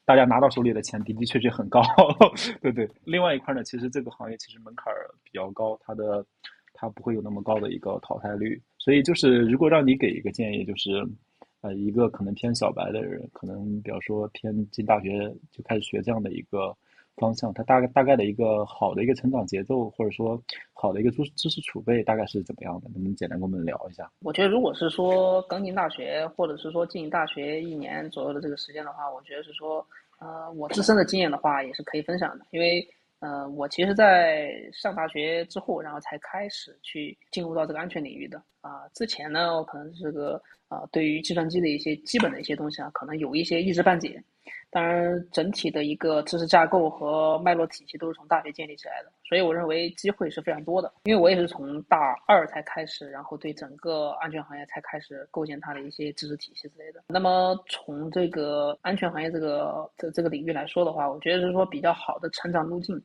[0.05, 1.81] 大家拿到手里的钱的的确确很高，
[2.61, 2.87] 对对。
[3.05, 4.93] 另外一块呢，其实这个行业其实门槛
[5.23, 6.27] 比较高，它的
[6.75, 8.61] 它不会有那么高的一个淘汰率。
[8.77, 11.09] 所以就是如果让你给一个建议，就是。
[11.61, 16.77] 呃，一个可能偏小白的人，可能比方说偏进大学就开始学这样的一个
[17.17, 20.41] 方向，他大概大概的一个好的一个成长节奏，或者说
[20.73, 22.89] 好的一个知知识储备，大概是怎么样的？
[22.91, 24.09] 能不能简单跟我们聊一下？
[24.21, 29.85] 我觉得，如果是说刚进大学，或者是说进大学一年左右的这个时间的话，我觉得是说，
[30.21, 32.87] 呃，我自身的经验的话也是可以分享的，因为。
[33.21, 38.89] 呃，我其实，在上大学之后，然后才开始去进入到这个安全领域的啊。
[38.95, 44.23] 之前呢，我可能是个啊，对于计算机的一些基本的一些东西啊，可能有一些一知半解。
[44.71, 50.93] 当然，整体的一个知识架构和脉络体系都是从大学建立起来的，所以我认为机会是非常多的。
[51.05, 57.03] 因为我也是从大二才开始，然后对整个安全行业才开始构建它的一些知识体系之类的。
[57.09, 63.03] 那么从这个安全行业这个这这个领域来说的话，我觉得是说比较好的成长路径。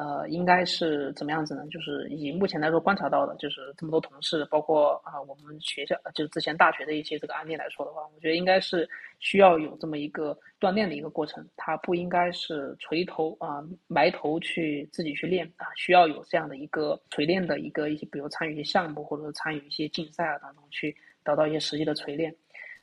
[0.00, 1.66] 呃，应该是怎么样子呢？
[1.70, 8.88] 就是以目前来说观察到的，就是这么多同事，包括啊我们学校，就是之前大学的一些这个案例来说的话，我觉得应该是
[9.18, 22.34] 需要有这么一个锻炼的一个过程，它不应该是垂头啊埋头去自己去练啊，需要有这样的一个锤炼的一个一些，比如参与一些项目，或者参与一些竞赛啊当中去得到一些实际的锤炼。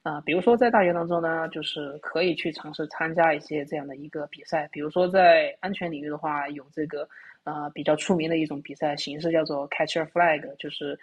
[0.08, 4.66] 啊，比如说在大学当中呢，就是可以去尝试参加一些这样的一个比赛。
[4.72, 7.06] 比如说在安全领域的话，有这个
[7.44, 10.98] 呃比较出名的一种比赛形式叫做 Catch a Flag，就是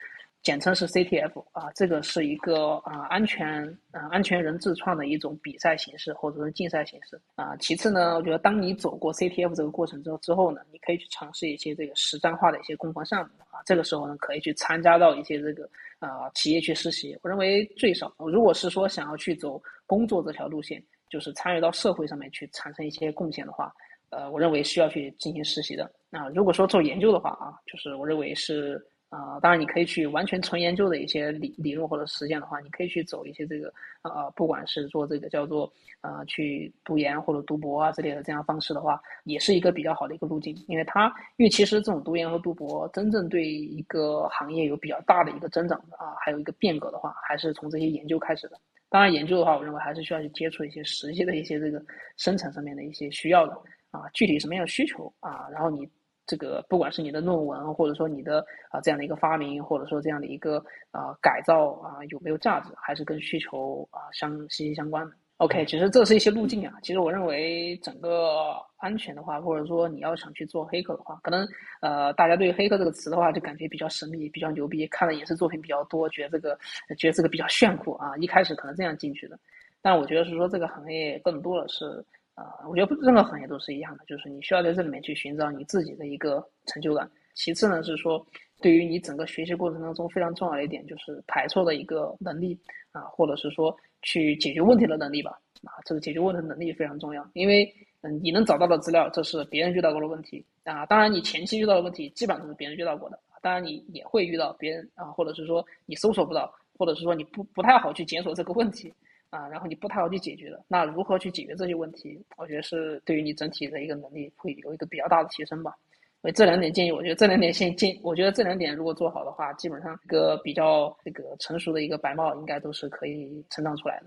[0.44, 1.72] 简称是 CTF 啊。
[1.74, 7.56] 这个是一个啊安全啊安全人自创的一种比赛形式或者是竞赛形式啊。
[7.56, 13.58] 其次呢，我觉得当你走过 CTF 这个过程之后之后呢，你可以去尝试一些这个实战化的一些攻防项目啊。
[13.66, 15.68] 这个时候呢，可以去参加到一些这个。
[16.00, 23.72] 啊，企业去实习，我认为最少，如果是说想要去走工作这条路线，就是参与到社会上面去产生一些贡献的话，
[24.10, 25.90] 呃，我认为需要去进行实习的。
[26.10, 28.78] 那如果说做研究的话啊，就是我认为是。
[29.14, 40.52] 啊，当然你可以去完全纯研究的一些理理论或者实践的话，你可以去走一些这个呃，不管是做这个叫做呃去读研或者读博啊之类的这样方式的话，也是一个比较好的一个路径。
[40.66, 41.06] 因为它
[41.36, 48.58] 因为其实这种读研和读博真正对一个行业有比较大的一个增长的啊，还有一个变革的话，还是从这些研究开始的。
[48.88, 51.80] 当然研究的话，我认为还是需要去接触一些实际的一些这个
[52.16, 53.52] 生产上面的一些需要的
[53.92, 55.88] 啊，具体什么样的需求啊，然后你。
[56.26, 60.56] 这个不管是你的论文，或者说你的啊这样的一个发明，或者说这样的一个
[60.90, 65.12] 啊改造啊有没有价值，还是跟需求啊相息息相关的。
[65.38, 66.74] OK，其实这是一些路径啊。
[66.82, 71.46] 其实我认为整个安全的话，或者说你要想去做黑客的话，可能
[71.80, 76.58] 呃大家对黑客这个词的话就感觉比较神秘，比较牛逼，看的影视作品比较多，觉得这个
[76.96, 78.16] 觉得这个比较炫酷啊。
[78.18, 79.38] 一开始可能这样进去的，
[79.82, 82.04] 但我觉得是说这个行业更多的是。
[82.34, 88.24] 啊，我觉得任何行业都是一样的，就是你需要在这里面去寻找你自己的一个成就感其次呢是说，
[88.60, 92.58] 对于你整个学习过程当中非常重要的一点就是排错的一个能力
[92.92, 95.38] 啊，或者是说去解决问题的能力吧。
[95.64, 97.66] 啊，这个解决问题的能力非常重要，因为
[98.02, 100.84] 嗯，你能找到的资料，这是别人遇到过的问题啊。
[100.84, 103.18] 当然，你前期遇到的问题基本上都是别人遇到过的。
[103.40, 108.92] 当然，你也会遇到别人啊，或者是说你搜索不到，或者是说你不不太好去检索这个问题
[109.34, 110.64] 啊，然后你不太好去解决的。
[110.68, 112.24] 那如何去解决这些问题？
[112.36, 115.74] 我觉得是对于你整体的一个能力会有一个比较大的提升吧。
[116.22, 124.06] 所以这两点建议，我觉得这两点先建，我觉得这两点如果做好的话，基本上一个比较这个成熟的一个白帽应该都是可以成长出来的。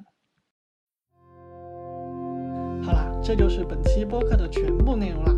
[2.83, 5.33] 好啦，这就是本期播客的全部内容啦，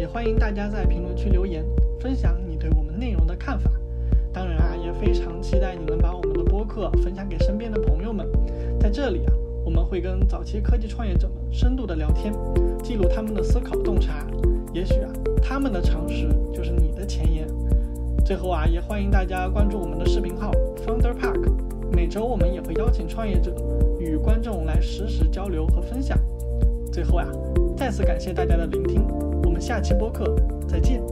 [0.00, 1.62] 也欢迎大家在评论区留言，
[2.00, 3.70] 分享你对我们内容的看法。
[4.32, 6.33] 当然啊，也非常期待你能把我们
[6.64, 8.26] 播客分享给身边的朋友们。
[8.80, 9.32] 在这里啊，
[9.64, 12.32] 我们会跟早期科技创业者们深度的聊天，
[12.82, 14.26] 记录他们的思考洞察。
[14.72, 15.12] 也许啊，
[15.42, 17.46] 他们的常识就是你的前沿。
[18.24, 20.50] 最后啊，也欢迎大家关注我们的视频号
[20.86, 21.52] Founder Park，
[21.92, 23.54] 每周我们也会邀请创业者
[23.98, 26.18] 与观众来实时交流和分享。
[26.90, 27.28] 最后啊，
[27.76, 29.06] 再次感谢大家的聆听，
[29.44, 30.34] 我们下期播客
[30.66, 31.02] 再见。